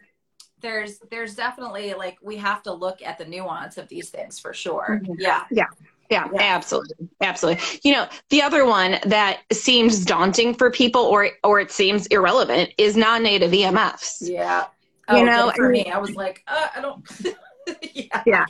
[0.62, 4.54] there's there's definitely like we have to look at the nuance of these things for
[4.54, 5.02] sure.
[5.04, 5.14] Mm-hmm.
[5.20, 5.44] Yeah.
[5.52, 5.68] Yeah.
[6.12, 7.10] Yeah, yeah, absolutely.
[7.20, 7.64] Absolutely.
[7.84, 12.72] You know, the other one that seems daunting for people or or it seems irrelevant
[12.78, 14.18] is non-native EMFs.
[14.22, 14.66] Yeah.
[15.08, 17.04] Oh, you know, for I mean, me, I was like, uh, I don't
[17.94, 18.24] yeah.
[18.26, 18.46] yeah.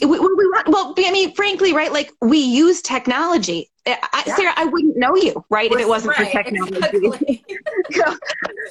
[0.00, 1.92] We, we, want, well, I mean, frankly, right?
[1.92, 3.70] Like we use technology.
[3.84, 4.36] Eh, I, yeah.
[4.36, 6.76] Sarah, I wouldn't know you, right, if it wasn't right, for technology.
[6.76, 7.44] Exactly.
[7.92, 8.16] so,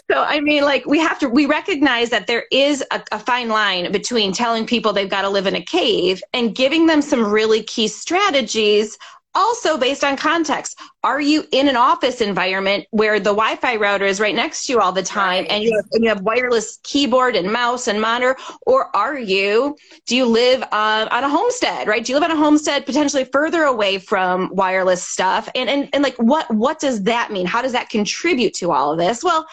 [0.10, 3.50] so, I mean, like we have to, we recognize that there is a, a fine
[3.50, 7.26] line between telling people they've got to live in a cave and giving them some
[7.26, 8.98] really key strategies
[9.34, 14.20] also based on context are you in an office environment where the wi-fi router is
[14.20, 15.52] right next to you all the time right.
[15.52, 18.38] and, you have, and you have wireless keyboard and mouse and monitor?
[18.66, 22.04] Or are you do you live uh, on a homestead right?
[22.04, 25.50] Do you live on a homestead potentially further away from wireless stuff?
[25.56, 27.46] And, and and like what what does that mean?
[27.46, 29.24] How does that contribute to all of this?
[29.24, 29.48] Well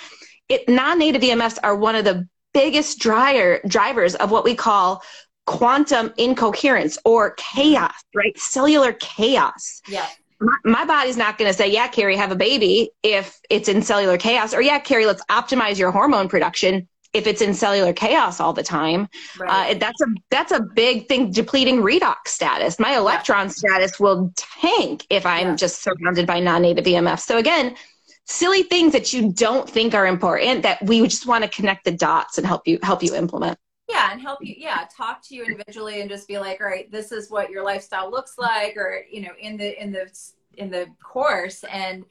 [0.49, 5.03] it non-native emfs are one of the biggest dryer, drivers of what we call
[5.49, 8.39] quantum incoherence or chaos, right?
[8.39, 9.81] Cellular chaos.
[9.89, 10.07] Yeah.
[10.41, 13.81] My, my body's not going to say, yeah, Carrie, have a baby if it's in
[13.81, 18.41] cellular chaos, or yeah, Carrie, let's optimize your hormone production if it's in cellular chaos
[18.41, 19.09] all the time.
[19.41, 19.75] Right.
[19.75, 21.33] Uh, that's a that's a big thing.
[21.33, 22.79] Depleting redox status.
[22.79, 23.53] My electron yeah.
[23.53, 25.57] status will tank if I'm yeah.
[25.57, 27.21] just surrounded by non-native EMF.
[27.21, 27.75] So again,
[28.27, 31.93] silly things that you don't think are important that we just want to connect the
[31.93, 35.45] dots and help you help you implement yeah and help you yeah talk to you
[35.45, 39.03] individually and just be like all right this is what your lifestyle looks like or
[39.11, 40.09] you know in the in the
[40.57, 42.05] in the course and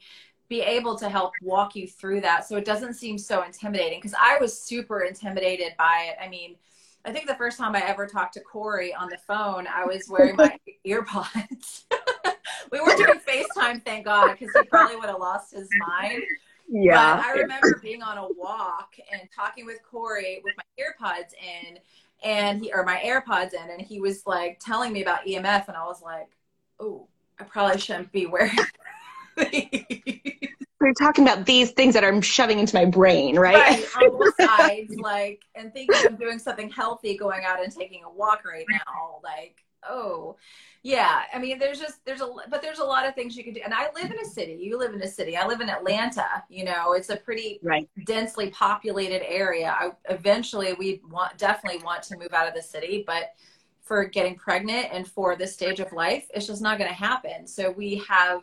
[0.48, 2.46] be able to help walk you through that.
[2.48, 6.16] So it doesn't seem so intimidating because i was super intimidated by it.
[6.22, 6.56] I mean
[7.04, 10.08] i think the first time i ever talked to corey on the phone i was
[10.08, 11.84] wearing my earpods
[12.72, 16.22] we were doing facetime thank god because he probably would have lost his mind
[16.68, 17.16] yeah.
[17.16, 21.78] But I remember being on a walk and talking with Corey with my earpods in
[22.22, 25.76] and he or my AirPods in and he was like telling me about EMF and
[25.76, 26.28] I was like,
[26.80, 27.06] Oh,
[27.38, 28.56] I probably shouldn't be wearing
[30.80, 33.54] We're talking about these things that I'm shoving into my brain, right?
[33.54, 38.04] Right, on both sides, like, and thinking I'm doing something healthy, going out and taking
[38.04, 39.18] a walk right now.
[39.22, 40.36] Like, oh,
[40.82, 43.52] yeah i mean there's just there's a but there's a lot of things you can
[43.52, 45.68] do and i live in a city you live in a city i live in
[45.68, 47.88] atlanta you know it's a pretty right.
[48.04, 53.02] densely populated area I, eventually we want definitely want to move out of the city
[53.06, 53.32] but
[53.82, 57.46] for getting pregnant and for this stage of life it's just not going to happen
[57.46, 58.42] so we have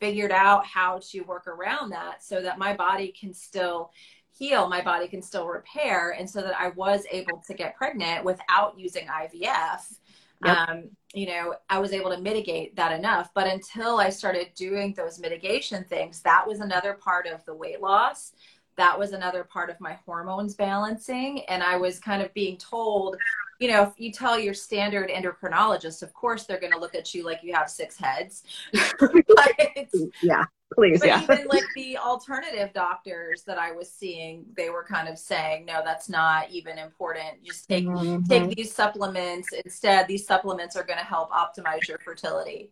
[0.00, 3.92] figured out how to work around that so that my body can still
[4.36, 8.24] heal my body can still repair and so that i was able to get pregnant
[8.24, 9.98] without using ivf
[10.44, 10.68] Yep.
[10.68, 13.30] Um, you know, I was able to mitigate that enough.
[13.34, 17.80] But until I started doing those mitigation things, that was another part of the weight
[17.80, 18.32] loss.
[18.76, 21.40] That was another part of my hormones balancing.
[21.48, 23.16] And I was kind of being told,
[23.58, 27.14] you know, if you tell your standard endocrinologist, of course they're going to look at
[27.14, 28.44] you like you have six heads.
[28.72, 29.88] but,
[30.22, 31.22] yeah please but yeah.
[31.22, 35.80] even like the alternative doctors that i was seeing they were kind of saying no
[35.84, 37.42] that's not even important.
[37.44, 38.24] Just take mm-hmm.
[38.24, 39.48] take these supplements.
[39.64, 42.70] Instead these supplements are going to help optimize your fertility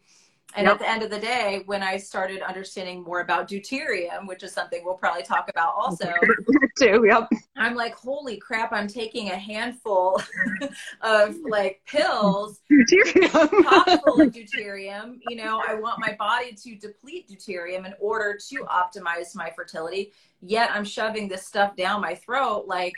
[0.56, 0.74] and yep.
[0.74, 4.52] at the end of the day, when I started understanding more about deuterium, which is
[4.52, 6.10] something we'll probably talk about also,
[6.78, 7.28] too, yep.
[7.56, 10.20] I'm like, holy crap, I'm taking a handful
[11.02, 13.30] of like pills, deuterium,
[13.64, 15.18] top full of deuterium.
[15.28, 20.12] You know, I want my body to deplete deuterium in order to optimize my fertility.
[20.40, 22.94] Yet I'm shoving this stuff down my throat like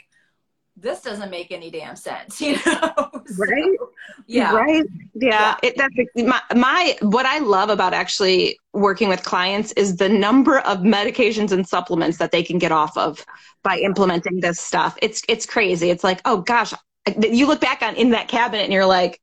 [0.81, 3.09] this doesn't make any damn sense, you know?
[3.37, 3.77] right?
[4.27, 4.53] yeah.
[4.53, 4.85] Right.
[5.13, 5.29] Yeah.
[5.29, 5.55] yeah.
[5.63, 10.59] It, that's my, my, what I love about actually working with clients is the number
[10.59, 13.25] of medications and supplements that they can get off of
[13.63, 14.97] by implementing this stuff.
[15.01, 15.89] It's, it's crazy.
[15.89, 16.73] It's like, oh gosh,
[17.21, 19.19] you look back on in that cabinet and you're like,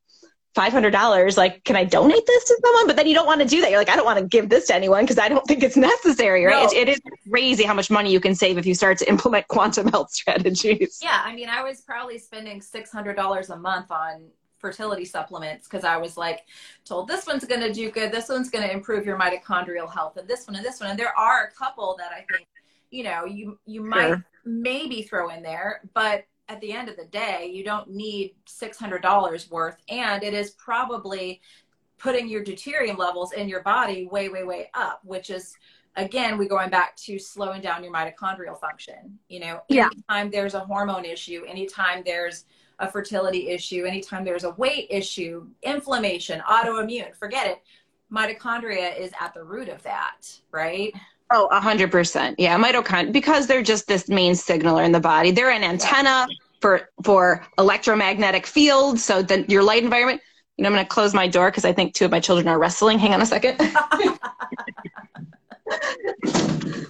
[0.57, 2.87] $500 like can i donate this to someone?
[2.87, 3.69] But then you don't want to do that.
[3.69, 5.77] You're like i don't want to give this to anyone because i don't think it's
[5.77, 6.63] necessary right?
[6.63, 6.79] No.
[6.79, 9.47] it, it is crazy how much money you can save if you start to implement
[9.55, 10.99] quantum health strategies.
[11.01, 14.25] Yeah i mean i was probably spending $600 a month on
[14.57, 16.45] fertility supplements because i was like
[16.83, 18.11] told this one's going to do good.
[18.11, 20.97] This one's going to improve your mitochondrial health and this one and this one and
[20.97, 22.47] there are a couple that i think
[22.89, 24.25] you know you you might sure.
[24.45, 29.51] maybe throw in there but at the end of the day, you don't need $600
[29.51, 29.77] worth.
[29.89, 31.41] And it is probably
[31.97, 35.55] putting your deuterium levels in your body way, way, way up, which is,
[35.95, 39.17] again, we're going back to slowing down your mitochondrial function.
[39.29, 39.89] You know, yeah.
[39.91, 42.45] anytime there's a hormone issue, anytime there's
[42.79, 47.61] a fertility issue, anytime there's a weight issue, inflammation, autoimmune, forget it.
[48.11, 50.93] Mitochondria is at the root of that, right?
[51.29, 52.39] Oh, a hundred percent.
[52.39, 55.31] Yeah, mitochondria because they're just this main signaler in the body.
[55.31, 56.27] They're an antenna
[56.61, 59.03] for for electromagnetic fields.
[59.03, 60.21] So then your light environment.
[60.57, 62.47] You know, I'm going to close my door because I think two of my children
[62.47, 62.97] are wrestling.
[62.97, 63.61] Hang on a second.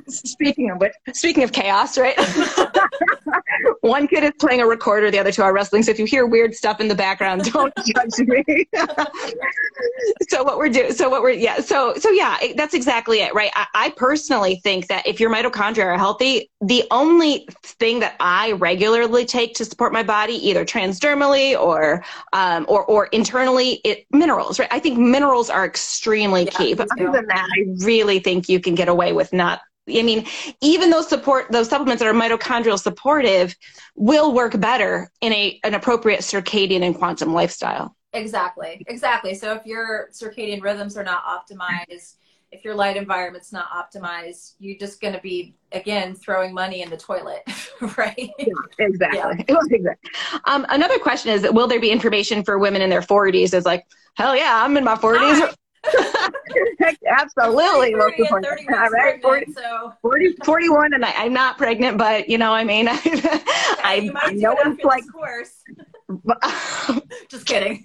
[0.08, 2.18] speaking of which, speaking of chaos, right?
[3.82, 5.84] One kid is playing a recorder, the other two are wrestling.
[5.84, 8.68] So if you hear weird stuff in the background, don't judge me.
[10.30, 13.52] so what we're doing, so what we're, yeah, so so yeah, that's exactly it, right?
[13.56, 18.54] I, I personally think that if your mitochondria are healthy, the only thing that I
[18.54, 24.60] regularly take to support my body, either transdermally or um, or or internally, it minerals,
[24.60, 24.70] right?
[24.72, 26.74] I think minerals are extremely yeah, key.
[26.74, 30.26] But other than that, I really think you can get away with not I mean,
[30.62, 33.56] even those support those supplements that are mitochondrial supportive
[33.96, 37.96] will work better in a an appropriate circadian and quantum lifestyle.
[38.14, 38.84] Exactly.
[38.88, 39.34] Exactly.
[39.34, 42.16] So if your circadian rhythms are not optimized,
[42.52, 46.90] if your light environment's not optimized, you're just going to be again throwing money in
[46.90, 47.44] the toilet,
[47.98, 48.30] right?
[48.40, 49.46] Yeah, exactly.
[49.48, 49.94] Yeah.
[50.46, 53.54] Um, another question is: Will there be information for women in their 40s?
[53.54, 55.54] Is like, hell yeah, I'm in my 40s.
[57.08, 57.96] Absolutely.
[57.96, 58.62] Most important.
[58.74, 59.22] All right.
[59.22, 59.94] 40, so.
[60.02, 63.00] 40, 41 and I, am not pregnant, but you know, I mean, I,
[63.84, 65.64] I, I know it's like, course.
[67.30, 67.84] Just kidding.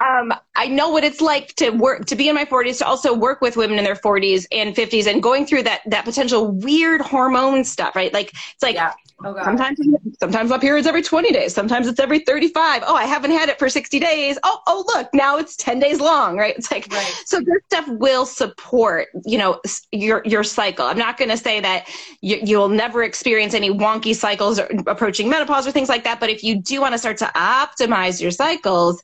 [0.00, 3.14] um, I know what it's like to work, to be in my 40s, to also
[3.14, 7.00] work with women in their 40s and 50s, and going through that that potential weird
[7.00, 8.12] hormone stuff, right?
[8.12, 8.92] Like it's like yeah.
[9.24, 9.78] Oh, sometimes
[10.20, 12.82] sometimes my period's every 20 days, sometimes it's every 35.
[12.86, 14.38] Oh, I haven't had it for 60 days.
[14.42, 16.56] Oh, oh, look, now it's 10 days long, right?
[16.56, 17.22] It's like right.
[17.24, 19.60] so this stuff will support, you know,
[19.92, 20.86] your your cycle.
[20.86, 21.88] I'm not going to say that
[22.20, 26.30] you, you'll never experience any wonky cycles or approaching menopause or things like that but
[26.30, 29.02] if you do want to start to optimize your cycles,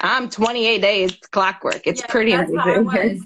[0.00, 1.86] I'm 28 days clockwork.
[1.86, 3.24] It's yeah, pretty amazing.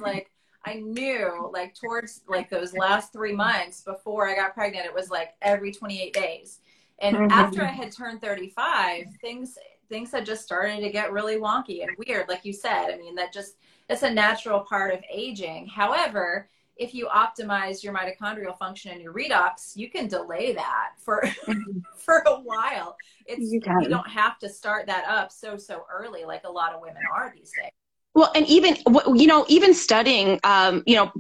[0.68, 0.94] How I was.
[0.94, 4.94] Like I knew like towards like those last three months before I got pregnant, it
[4.94, 6.61] was like every 28 days.
[7.00, 7.31] And mm-hmm.
[7.31, 9.57] after I had turned 35, things
[9.88, 12.90] things had just started to get really wonky and weird, like you said.
[12.90, 13.57] I mean, that just
[13.88, 15.66] it's a natural part of aging.
[15.66, 21.22] However, if you optimize your mitochondrial function and your redox, you can delay that for
[21.22, 21.78] mm-hmm.
[21.96, 22.96] for a while.
[23.26, 26.72] It's you, you, don't have to start that up so so early like a lot
[26.72, 27.70] of women are these days.
[28.18, 28.76] Well, and even
[29.14, 31.12] you know, even studying, um, you know,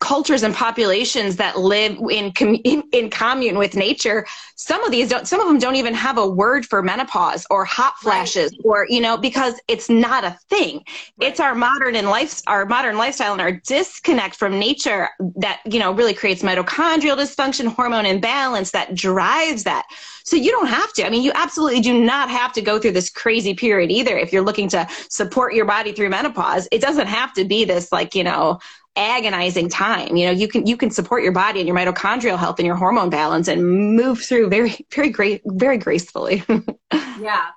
[0.00, 5.08] cultures and populations that live in, com- in, in commune with nature some of these
[5.08, 8.60] don't some of them don't even have a word for menopause or hot flashes right.
[8.64, 11.30] or you know because it's not a thing right.
[11.30, 15.78] it's our modern and life our modern lifestyle and our disconnect from nature that you
[15.78, 19.86] know really creates mitochondrial dysfunction hormone imbalance that drives that
[20.24, 22.92] so you don't have to i mean you absolutely do not have to go through
[22.92, 27.06] this crazy period either if you're looking to support your body through menopause it doesn't
[27.06, 28.58] have to be this like you know
[28.96, 30.16] agonizing time.
[30.16, 32.76] You know, you can you can support your body and your mitochondrial health and your
[32.76, 36.42] hormone balance and move through very very great very gracefully.
[37.20, 37.48] yeah.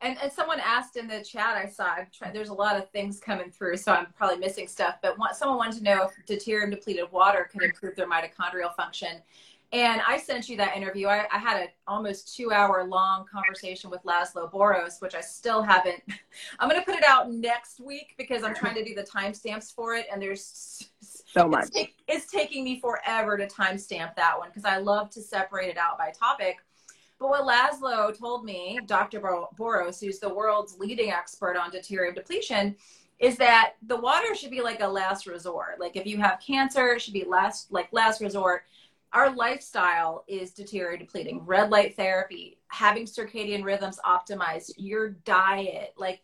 [0.00, 3.18] And, and someone asked in the chat, I saw, trying, there's a lot of things
[3.18, 4.96] coming through, so I'm probably missing stuff.
[5.02, 9.20] But one, someone wanted to know if deuterium depleted water could improve their mitochondrial function.
[9.72, 11.08] And I sent you that interview.
[11.08, 15.62] I, I had an almost two hour long conversation with Laszlo Boros, which I still
[15.62, 16.02] haven't.
[16.58, 19.74] I'm going to put it out next week because I'm trying to do the timestamps
[19.74, 20.06] for it.
[20.10, 21.64] And there's so much.
[21.64, 25.68] It's, take, it's taking me forever to timestamp that one because I love to separate
[25.68, 26.56] it out by topic.
[27.18, 29.20] But what Laszlo told me, Dr.
[29.20, 32.76] Boros, who's the world's leading expert on deuterium depletion,
[33.18, 35.80] is that the water should be like a last resort.
[35.80, 38.62] Like if you have cancer, it should be last like last resort
[39.12, 46.20] our lifestyle is deuterium depleting red light therapy having circadian rhythms optimized your diet like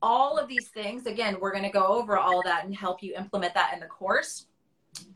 [0.00, 3.14] all of these things again we're going to go over all that and help you
[3.16, 4.46] implement that in the course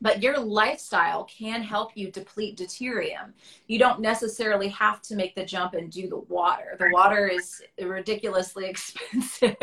[0.00, 3.32] but your lifestyle can help you deplete deuterium.
[3.66, 6.76] You don't necessarily have to make the jump and do the water.
[6.78, 9.56] The water is ridiculously expensive.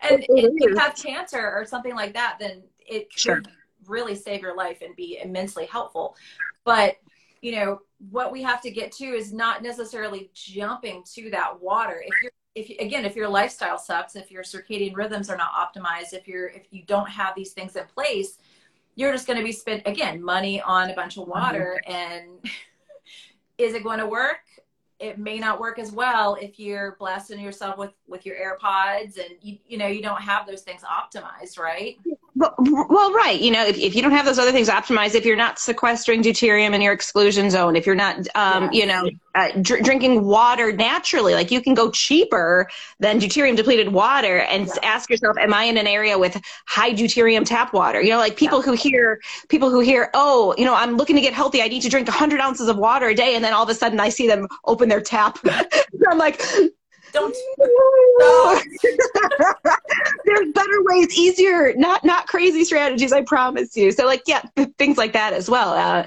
[0.00, 3.42] And if you have cancer or something like that then it could sure.
[3.88, 6.16] Really save your life and be immensely helpful
[6.64, 6.96] but,
[7.42, 12.02] you know, what we have to get to is not necessarily jumping to that water.
[12.04, 16.12] If you're if again if your lifestyle sucks if your circadian rhythms are not optimized
[16.12, 18.38] if you're if you don't have these things in place
[18.94, 21.92] you're just going to be spent again money on a bunch of water mm-hmm.
[22.46, 22.50] and
[23.58, 24.38] is it going to work
[25.00, 29.34] it may not work as well if you're blasting yourself with with your airpods and
[29.42, 31.98] you, you know you don't have those things optimized right
[32.58, 35.24] well, well right you know if, if you don't have those other things optimized if
[35.24, 39.48] you're not sequestering deuterium in your exclusion zone if you're not um, you know uh,
[39.60, 42.68] dr- drinking water naturally like you can go cheaper
[43.00, 44.74] than deuterium depleted water and yeah.
[44.82, 48.36] ask yourself am i in an area with high deuterium tap water you know like
[48.36, 48.64] people yeah.
[48.64, 51.82] who hear people who hear oh you know i'm looking to get healthy i need
[51.82, 54.08] to drink 100 ounces of water a day and then all of a sudden i
[54.08, 55.38] see them open their tap
[56.10, 56.42] i'm like
[57.14, 57.34] don't
[58.18, 58.60] no.
[60.24, 63.90] there's better ways easier not not crazy strategies i promise you.
[63.92, 64.42] So like yeah
[64.78, 65.72] things like that as well.
[65.72, 66.06] Uh,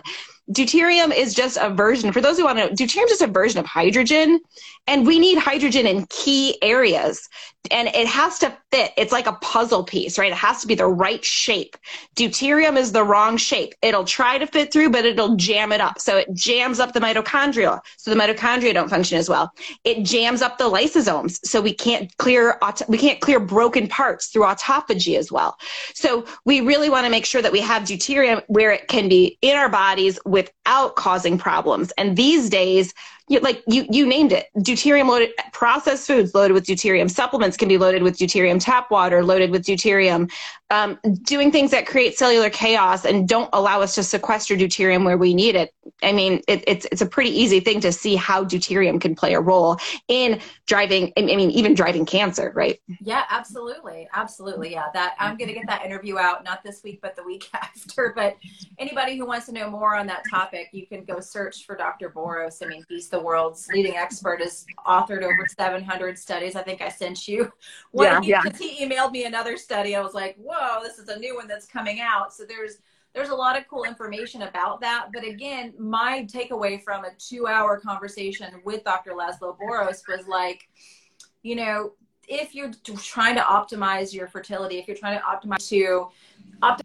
[0.51, 3.27] deuterium is just a version for those who want to know deuterium is just a
[3.27, 4.39] version of hydrogen
[4.87, 7.27] and we need hydrogen in key areas.
[7.69, 8.93] And it has to fit.
[8.95, 10.31] It's like a puzzle piece right?
[10.31, 11.75] It has to be the right shape.
[12.15, 13.73] Deuterium is the wrong shape.
[13.81, 15.99] It'll try to fit through but it'll jam it up.
[15.99, 19.51] So it jams up the mitochondria so the mitochondria don't function as well.
[19.83, 24.43] It jams up the lysosomes so we can't clear we can't clear broken parts through
[24.43, 25.57] autophagy as well.
[25.93, 29.37] So we really want to make sure that we have deuterium where it can be
[29.41, 31.91] in our bodies without causing problems.
[31.97, 32.93] And these days
[33.27, 34.47] you, like you you named it.
[34.57, 37.09] Deuterium loaded processed foods loaded with deuterium.
[37.09, 40.31] Supplements can be loaded with deuterium tap water loaded with deuterium
[40.69, 45.17] um, doing things that create cellular chaos and don't allow us to sequester deuterium where
[45.17, 45.73] we need it.
[46.03, 49.33] I mean, it, it's it's a pretty easy thing to see how deuterium can play
[49.33, 49.77] a role
[50.09, 51.13] in driving.
[51.17, 52.79] I mean, even driving cancer, right?
[53.01, 54.73] Yeah, absolutely, absolutely.
[54.73, 58.11] Yeah, that I'm gonna get that interview out not this week, but the week after.
[58.15, 58.35] But
[58.77, 62.09] anybody who wants to know more on that topic, you can go search for Dr.
[62.09, 62.63] Boros.
[62.63, 64.41] I mean, he's the world's leading expert.
[64.41, 66.55] Has authored over 700 studies.
[66.55, 67.51] I think I sent you
[67.91, 68.23] one.
[68.23, 68.57] Yeah, yeah.
[68.59, 69.95] He emailed me another study.
[69.95, 72.33] I was like, whoa, Oh, this is a new one that's coming out.
[72.33, 72.77] So there's
[73.13, 75.07] there's a lot of cool information about that.
[75.13, 79.11] But again, my takeaway from a two hour conversation with Dr.
[79.11, 80.67] Laszlo Boros was like,
[81.41, 81.93] you know,
[82.27, 86.09] if you're trying to optimize your fertility, if you're trying to optimize to
[86.61, 86.81] optimize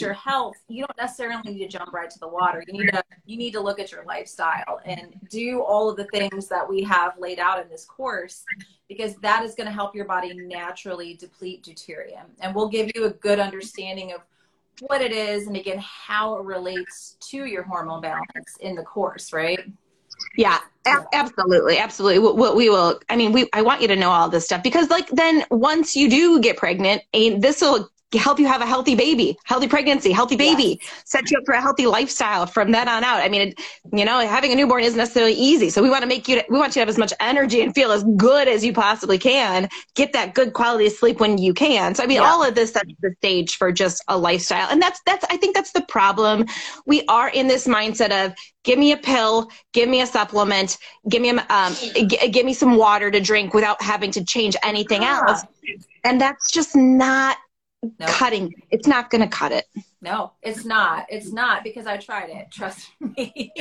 [0.00, 2.64] your health, you don't necessarily need to jump right to the water.
[2.66, 6.04] You need to you need to look at your lifestyle and do all of the
[6.06, 8.44] things that we have laid out in this course
[8.88, 12.26] because that is going to help your body naturally deplete deuterium.
[12.40, 14.20] And we'll give you a good understanding of
[14.80, 19.32] what it is and again how it relates to your hormone balance in the course,
[19.32, 19.60] right?
[20.36, 20.58] Yeah,
[21.12, 22.18] absolutely, absolutely.
[22.18, 24.90] What we will, I mean, we, I want you to know all this stuff because,
[24.90, 28.94] like, then once you do get pregnant, and this will help you have a healthy
[28.94, 31.02] baby, healthy pregnancy, healthy baby, yes.
[31.04, 33.20] set you up for a healthy lifestyle from then on out.
[33.20, 33.60] I mean, it,
[33.92, 35.70] you know, having a newborn isn't necessarily easy.
[35.70, 37.74] So we want to make you, we want you to have as much energy and
[37.74, 39.68] feel as good as you possibly can.
[39.94, 41.94] Get that good quality of sleep when you can.
[41.96, 42.30] So I mean, yeah.
[42.30, 44.68] all of this sets the stage for just a lifestyle.
[44.70, 46.46] And that's, that's, I think that's the problem.
[46.86, 50.78] We are in this mindset of give me a pill, give me a supplement,
[51.08, 54.56] give me, a, um, g- give me some water to drink without having to change
[54.62, 55.42] anything else.
[56.04, 57.36] And that's just not
[57.82, 58.08] nope.
[58.08, 58.54] cutting.
[58.70, 59.66] It's not going to cut it.
[60.00, 61.06] No, it's not.
[61.08, 62.50] It's not because I tried it.
[62.50, 63.52] Trust me.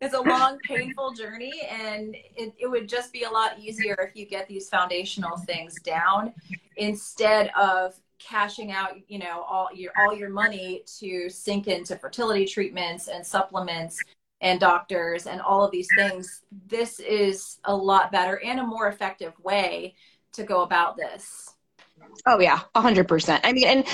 [0.00, 4.16] it's a long, painful journey, and it, it would just be a lot easier if
[4.16, 6.32] you get these foundational things down
[6.76, 12.46] instead of cashing out you know all your all your money to sink into fertility
[12.46, 14.00] treatments and supplements
[14.40, 18.88] and doctors and all of these things this is a lot better and a more
[18.88, 19.94] effective way
[20.32, 21.55] to go about this
[22.26, 23.40] Oh yeah, a hundred percent.
[23.44, 23.84] I mean, and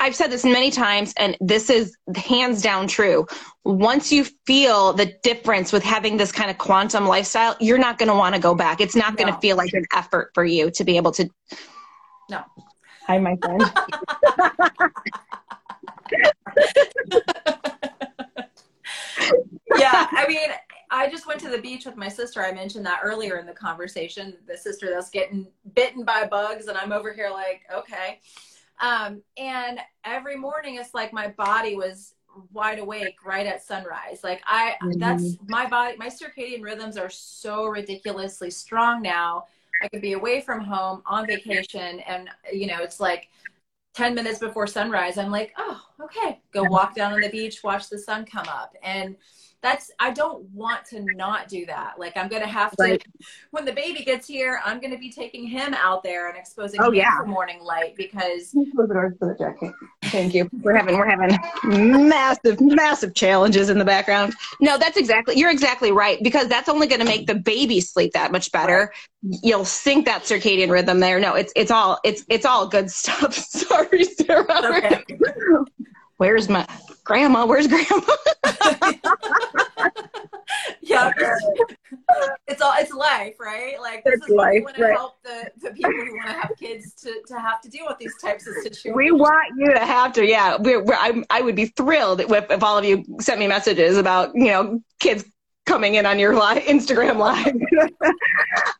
[0.00, 3.26] I've said this many times, and this is hands down true.
[3.64, 8.08] Once you feel the difference with having this kind of quantum lifestyle, you're not going
[8.08, 8.80] to want to go back.
[8.80, 9.40] It's not going to no.
[9.40, 11.28] feel like an effort for you to be able to.
[12.30, 12.42] No.
[13.06, 13.62] Hi, my friend.
[19.76, 20.50] yeah, I mean,
[20.90, 22.42] I just went to the beach with my sister.
[22.42, 24.36] I mentioned that earlier in the conversation.
[24.46, 28.20] The sister that's getting bitten by bugs, and I'm over here like, okay.
[28.80, 32.14] Um, and every morning, it's like my body was
[32.52, 34.20] wide awake right at sunrise.
[34.24, 34.98] Like I, mm-hmm.
[34.98, 35.96] that's my body.
[35.96, 39.44] My circadian rhythms are so ridiculously strong now.
[39.82, 43.28] I could be away from home on vacation, and you know, it's like
[43.94, 45.18] 10 minutes before sunrise.
[45.18, 48.74] I'm like, oh, okay, go walk down on the beach, watch the sun come up,
[48.82, 49.16] and
[49.62, 51.98] that's I don't want to not do that.
[51.98, 53.04] Like I'm gonna have to right.
[53.50, 56.88] when the baby gets here, I'm gonna be taking him out there and exposing oh,
[56.88, 57.18] him yeah.
[57.18, 59.74] for morning light because close the doors for the jacket.
[60.04, 60.48] Thank you.
[60.62, 61.38] We're having we're having
[62.08, 64.34] massive, massive challenges in the background.
[64.60, 68.32] No, that's exactly you're exactly right, because that's only gonna make the baby sleep that
[68.32, 68.92] much better.
[69.22, 69.40] Right.
[69.42, 71.20] You'll sync that circadian rhythm there.
[71.20, 73.34] No, it's it's all it's it's all good stuff.
[73.34, 74.46] Sorry, Sarah.
[74.48, 75.04] Okay.
[76.20, 76.66] Where's my
[77.02, 77.46] grandma?
[77.46, 77.86] Where's grandma?
[80.82, 81.10] yeah,
[82.46, 83.80] it's all it's life, right?
[83.80, 86.32] Like this it's is life, we want to help the, the people who want to
[86.34, 88.94] have kids to, to have to deal with these types of situations.
[88.94, 90.58] We want you to have to, yeah.
[90.60, 93.96] We're, we're, I, I would be thrilled if, if all of you sent me messages
[93.96, 95.24] about you know kids
[95.64, 97.46] coming in on your live, Instagram live.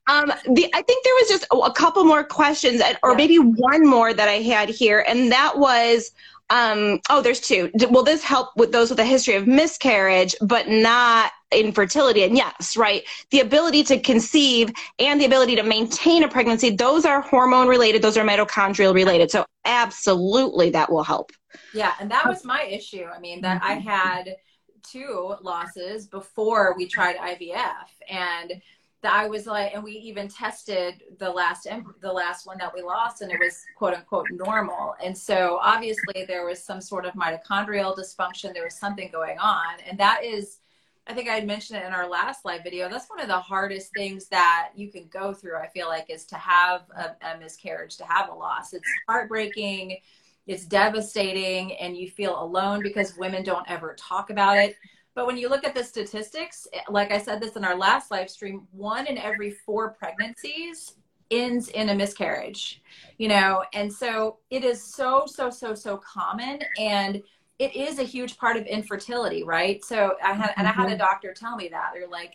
[0.08, 3.16] um, the, I think there was just a couple more questions, or yeah.
[3.16, 6.10] maybe one more that I had here, and that was
[6.50, 7.70] um, oh, there's two.
[7.90, 12.24] Will this help with those with a history of miscarriage, but not infertility?
[12.24, 13.04] And yes, right.
[13.30, 18.02] The ability to conceive and the ability to maintain a pregnancy, those are hormone related,
[18.02, 19.30] those are mitochondrial related.
[19.30, 21.30] So, absolutely, that will help.
[21.72, 21.94] Yeah.
[22.00, 23.04] And that was my issue.
[23.04, 24.34] I mean, that I had
[24.82, 27.86] two losses before we tried IVF.
[28.08, 28.60] And
[29.02, 31.66] that I was like, and we even tested the last
[32.00, 34.94] the last one that we lost, and it was quote unquote normal.
[35.02, 38.52] And so obviously there was some sort of mitochondrial dysfunction.
[38.52, 40.58] There was something going on, and that is,
[41.06, 42.90] I think I had mentioned it in our last live video.
[42.90, 45.56] That's one of the hardest things that you can go through.
[45.56, 48.74] I feel like is to have a, a miscarriage, to have a loss.
[48.74, 49.98] It's heartbreaking.
[50.46, 54.74] It's devastating, and you feel alone because women don't ever talk about it
[55.14, 58.30] but when you look at the statistics, like I said this in our last live
[58.30, 60.94] stream, one in every four pregnancies
[61.30, 62.82] ends in a miscarriage,
[63.18, 66.60] you know, and so it is so, so, so, so common.
[66.78, 67.22] And
[67.58, 69.84] it is a huge part of infertility, right?
[69.84, 70.98] So I had, and I had a mm-hmm.
[70.98, 72.34] doctor tell me that they're like,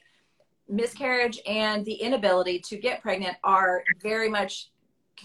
[0.68, 4.72] miscarriage and the inability to get pregnant are very much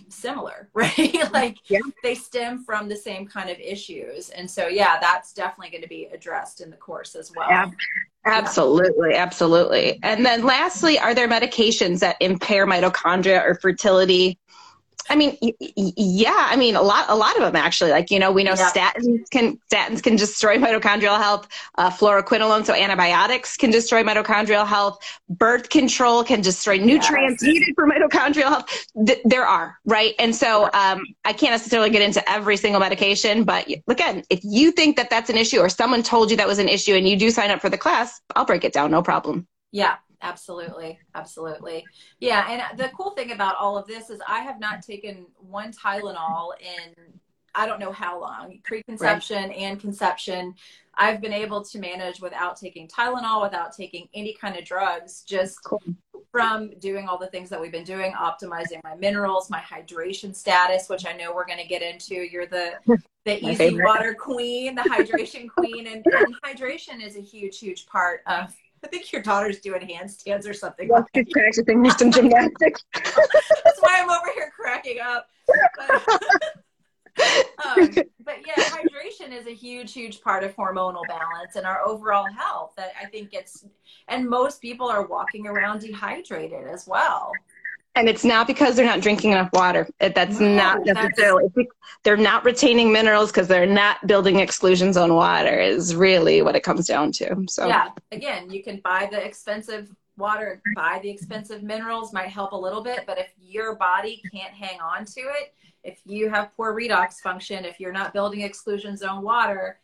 [0.09, 1.33] similar, right?
[1.33, 1.81] like yeah.
[2.03, 4.31] they stem from the same kind of issues.
[4.31, 7.49] And so, yeah, that's definitely going to be addressed in the course as well.
[7.51, 7.71] Yeah.
[8.27, 9.99] Absolutely, absolutely.
[10.03, 14.39] And then lastly, are there medications that impair mitochondria or fertility?
[15.09, 16.47] I mean, yeah.
[16.51, 17.91] I mean, a lot, a lot of them actually.
[17.91, 18.71] Like you know, we know yeah.
[18.71, 21.49] statins can statins can destroy mitochondrial health.
[21.77, 24.99] Uh, fluoroquinolone, so antibiotics can destroy mitochondrial health.
[25.29, 27.55] Birth control can destroy nutrients yes.
[27.55, 28.87] needed for mitochondrial health.
[29.07, 33.45] Th- there are right, and so um, I can't necessarily get into every single medication,
[33.45, 36.59] but again, if you think that that's an issue, or someone told you that was
[36.59, 39.03] an issue, and you do sign up for the class, I'll break it down, no
[39.03, 39.47] problem.
[39.73, 40.99] Yeah, Absolutely.
[41.15, 41.85] Absolutely.
[42.19, 42.47] Yeah.
[42.49, 45.73] And uh, the cool thing about all of this is I have not taken one
[45.73, 46.95] Tylenol in
[47.55, 49.57] I don't know how long, preconception right.
[49.57, 50.55] and conception.
[50.95, 55.63] I've been able to manage without taking Tylenol, without taking any kind of drugs, just
[55.65, 55.83] cool.
[56.31, 60.89] from doing all the things that we've been doing, optimizing my minerals, my hydration status,
[60.89, 62.15] which I know we're going to get into.
[62.15, 62.75] You're the
[63.25, 68.23] the EZ water queen, the hydration queen, and, and hydration is a huge, huge part
[68.27, 68.55] of
[68.85, 70.89] I think your daughter's doing handstands or something.
[70.89, 72.85] Well, she's practicing some gymnastics.
[72.95, 75.29] That's why I'm over here cracking up.
[75.47, 75.91] But,
[77.67, 77.91] um,
[78.25, 82.73] but yeah, hydration is a huge, huge part of hormonal balance and our overall health.
[82.77, 83.67] That I think it's,
[84.09, 87.33] and most people are walking around dehydrated as well
[87.95, 89.89] and it's not because they're not drinking enough water.
[89.99, 91.51] That's no, not necessarily.
[91.55, 91.69] That's...
[92.03, 95.59] They're not retaining minerals because they're not building exclusion zone water.
[95.59, 97.45] Is really what it comes down to.
[97.49, 102.53] So yeah, again, you can buy the expensive water, buy the expensive minerals might help
[102.53, 106.55] a little bit, but if your body can't hang on to it, if you have
[106.57, 109.81] poor redox function, if you're not building exclusion zone water,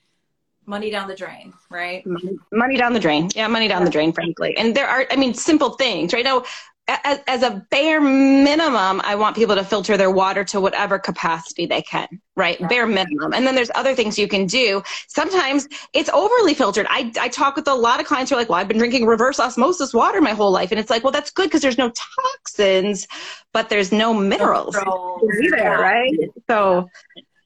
[0.66, 2.04] money down the drain, right?
[2.04, 2.58] Mm-hmm.
[2.58, 3.30] Money down the drain.
[3.34, 4.54] Yeah, money down the drain, frankly.
[4.58, 6.24] And there are, I mean, simple things, right?
[6.24, 6.44] Now,
[6.88, 11.66] as, as, a bare minimum, I want people to filter their water to whatever capacity
[11.66, 12.06] they can,
[12.36, 12.56] right?
[12.68, 13.32] Bare minimum.
[13.34, 14.82] And then there's other things you can do.
[15.08, 16.86] Sometimes it's overly filtered.
[16.88, 19.06] I, I talk with a lot of clients who are like, well, I've been drinking
[19.06, 20.70] reverse osmosis water my whole life.
[20.70, 23.08] And it's like, well, that's good because there's no toxins,
[23.52, 25.74] but there's no minerals either, yeah.
[25.74, 26.14] right?
[26.48, 26.88] So,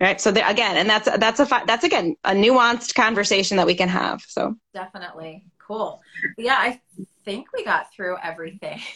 [0.00, 0.20] right.
[0.20, 3.88] So there, again, and that's, that's a, that's again, a nuanced conversation that we can
[3.88, 4.20] have.
[4.28, 5.46] So definitely.
[5.66, 6.02] Cool.
[6.36, 6.56] Yeah.
[6.58, 6.80] I
[7.24, 8.80] think we got through everything.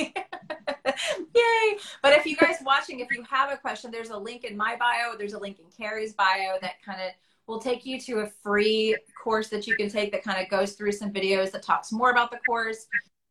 [1.34, 1.78] Yay!
[2.02, 4.76] But if you guys watching, if you have a question, there's a link in my
[4.76, 5.16] bio.
[5.16, 7.10] There's a link in Carrie's bio that kind of
[7.46, 10.72] will take you to a free course that you can take that kind of goes
[10.72, 12.86] through some videos that talks more about the course.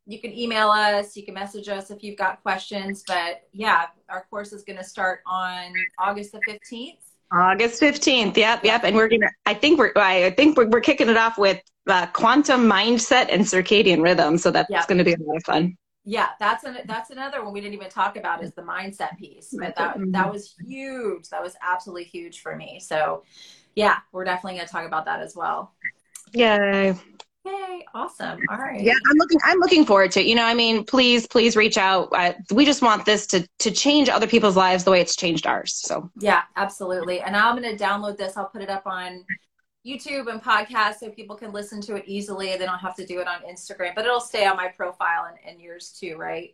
[0.06, 3.04] You can email us, you can message us if you've got questions.
[3.08, 6.98] But yeah, our course is going to start on August the 15th.
[7.32, 8.36] August 15th.
[8.36, 8.84] Yep, yep.
[8.84, 11.62] And we're going to, I think we're, I think we're, we're kicking it off with
[11.88, 14.38] uh, quantum mindset and circadian rhythm.
[14.38, 14.88] So that's yep.
[14.88, 15.78] going to be a lot of fun
[16.10, 19.55] yeah that's an that's another one we didn't even talk about is the mindset piece
[19.60, 20.12] but that mm-hmm.
[20.12, 23.24] that was huge that was absolutely huge for me so
[23.76, 25.74] yeah we're definitely going to talk about that as well
[26.34, 26.95] yay
[27.45, 27.86] Yay!
[27.93, 28.38] Awesome.
[28.49, 28.82] All right.
[28.82, 29.39] Yeah, I'm looking.
[29.45, 30.26] I'm looking forward to it.
[30.26, 32.14] You know, I mean, please, please reach out.
[32.51, 35.74] we just want this to to change other people's lives the way it's changed ours.
[35.74, 36.12] So.
[36.20, 37.22] Yeah, absolutely.
[37.22, 38.36] And I'm going to download this.
[38.36, 39.24] I'll put it up on
[39.86, 42.56] YouTube and podcast so people can listen to it easily.
[42.58, 45.38] They don't have to do it on Instagram, but it'll stay on my profile and,
[45.46, 46.54] and yours too, right?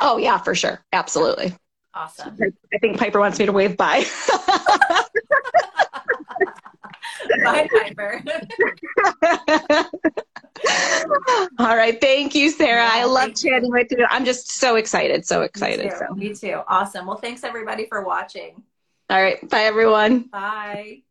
[0.00, 0.80] Oh yeah, for sure.
[0.92, 1.54] Absolutely.
[1.94, 2.38] Awesome.
[2.74, 4.04] I think Piper wants me to wave bye.
[7.44, 8.22] bye, Piper.
[11.58, 12.00] All right.
[12.00, 12.84] Thank you, Sarah.
[12.84, 14.06] Yeah, I love chatting with you.
[14.10, 15.26] I'm just so excited.
[15.26, 15.86] So excited.
[15.86, 15.96] Me too.
[15.96, 16.14] So.
[16.14, 16.60] Me too.
[16.68, 17.06] Awesome.
[17.06, 18.62] Well, thanks everybody for watching.
[19.10, 19.48] All right.
[19.48, 20.20] Bye, everyone.
[20.20, 21.02] Bye.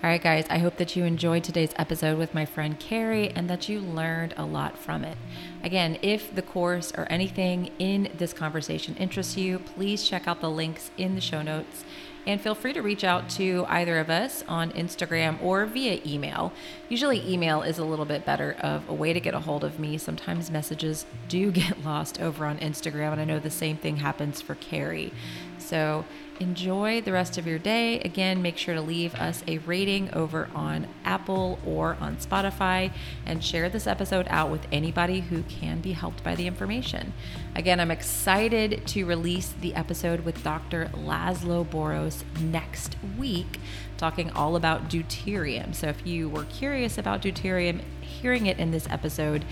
[0.00, 3.50] All right, guys, I hope that you enjoyed today's episode with my friend Carrie and
[3.50, 5.18] that you learned a lot from it.
[5.64, 10.50] Again, if the course or anything in this conversation interests you, please check out the
[10.50, 11.84] links in the show notes
[12.28, 16.52] and feel free to reach out to either of us on Instagram or via email.
[16.88, 19.80] Usually, email is a little bit better of a way to get a hold of
[19.80, 19.98] me.
[19.98, 24.40] Sometimes messages do get lost over on Instagram, and I know the same thing happens
[24.40, 25.12] for Carrie.
[25.58, 26.04] So,
[26.40, 28.00] enjoy the rest of your day.
[28.00, 32.92] Again, make sure to leave us a rating over on Apple or on Spotify
[33.26, 37.12] and share this episode out with anybody who can be helped by the information.
[37.54, 40.90] Again, I'm excited to release the episode with Dr.
[40.94, 43.58] Laszlo Boros next week,
[43.96, 45.74] talking all about deuterium.
[45.74, 49.44] So if you were curious about deuterium, hearing it in this episode,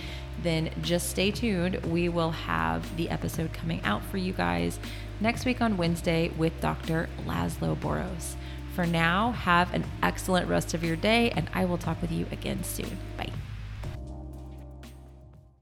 [0.43, 1.76] then just stay tuned.
[1.87, 4.78] We will have the episode coming out for you guys
[5.21, 7.09] next week on Wednesday with Dr.
[7.27, 8.35] Laszlo Boros.
[8.75, 12.27] For now, have an excellent rest of your day, and I will talk with you
[12.31, 12.99] again soon.
[13.17, 13.31] Bye.